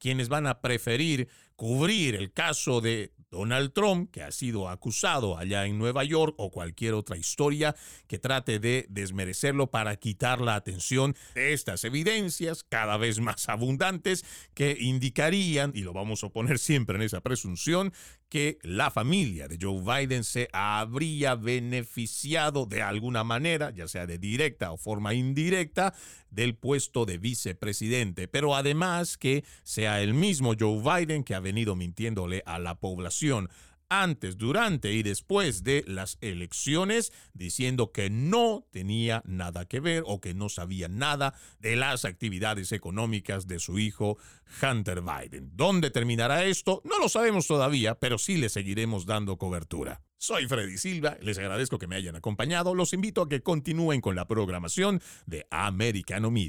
quienes 0.00 0.28
van 0.28 0.48
a 0.48 0.60
preferir 0.60 1.28
cubrir 1.60 2.14
el 2.14 2.32
caso 2.32 2.80
de 2.80 3.12
Donald 3.30 3.74
Trump, 3.74 4.10
que 4.10 4.22
ha 4.22 4.32
sido 4.32 4.70
acusado 4.70 5.36
allá 5.36 5.66
en 5.66 5.76
Nueva 5.76 6.04
York, 6.04 6.34
o 6.38 6.50
cualquier 6.50 6.94
otra 6.94 7.18
historia 7.18 7.76
que 8.06 8.18
trate 8.18 8.58
de 8.60 8.86
desmerecerlo 8.88 9.70
para 9.70 9.96
quitar 9.96 10.40
la 10.40 10.54
atención 10.54 11.14
de 11.34 11.52
estas 11.52 11.84
evidencias 11.84 12.64
cada 12.64 12.96
vez 12.96 13.20
más 13.20 13.50
abundantes 13.50 14.24
que 14.54 14.74
indicarían, 14.80 15.72
y 15.74 15.82
lo 15.82 15.92
vamos 15.92 16.24
a 16.24 16.30
poner 16.30 16.58
siempre 16.58 16.96
en 16.96 17.02
esa 17.02 17.20
presunción, 17.20 17.92
que 18.30 18.58
la 18.62 18.90
familia 18.90 19.48
de 19.48 19.58
Joe 19.60 19.82
Biden 19.82 20.24
se 20.24 20.48
habría 20.52 21.34
beneficiado 21.34 22.64
de 22.64 22.80
alguna 22.80 23.24
manera, 23.24 23.70
ya 23.70 23.88
sea 23.88 24.06
de 24.06 24.18
directa 24.18 24.70
o 24.70 24.78
forma 24.78 25.12
indirecta, 25.12 25.92
del 26.30 26.54
puesto 26.54 27.04
de 27.06 27.18
vicepresidente, 27.18 28.28
pero 28.28 28.54
además 28.54 29.18
que 29.18 29.44
sea 29.64 30.00
el 30.00 30.14
mismo 30.14 30.54
Joe 30.58 30.80
Biden 30.80 31.24
que 31.24 31.34
ha 31.34 31.40
venido 31.40 31.74
mintiéndole 31.74 32.42
a 32.46 32.60
la 32.60 32.76
población 32.76 33.50
antes, 33.90 34.38
durante 34.38 34.92
y 34.94 35.02
después 35.02 35.62
de 35.64 35.84
las 35.86 36.16
elecciones, 36.22 37.12
diciendo 37.34 37.92
que 37.92 38.08
no 38.08 38.66
tenía 38.70 39.22
nada 39.26 39.66
que 39.66 39.80
ver 39.80 40.04
o 40.06 40.20
que 40.20 40.32
no 40.32 40.48
sabía 40.48 40.88
nada 40.88 41.34
de 41.58 41.76
las 41.76 42.04
actividades 42.06 42.72
económicas 42.72 43.46
de 43.46 43.58
su 43.58 43.78
hijo 43.78 44.16
Hunter 44.62 45.02
Biden. 45.02 45.50
¿Dónde 45.54 45.90
terminará 45.90 46.44
esto? 46.44 46.80
No 46.84 46.98
lo 46.98 47.08
sabemos 47.08 47.46
todavía, 47.46 47.96
pero 47.96 48.16
sí 48.16 48.36
le 48.36 48.48
seguiremos 48.48 49.04
dando 49.04 49.36
cobertura. 49.36 50.00
Soy 50.22 50.46
Freddy 50.46 50.76
Silva, 50.76 51.16
les 51.22 51.38
agradezco 51.38 51.78
que 51.78 51.86
me 51.86 51.96
hayan 51.96 52.14
acompañado, 52.14 52.74
los 52.74 52.92
invito 52.92 53.22
a 53.22 53.28
que 53.28 53.42
continúen 53.42 54.02
con 54.02 54.14
la 54.14 54.28
programación 54.28 55.00
de 55.24 55.46
Americano 55.50 56.30
Media. 56.30 56.48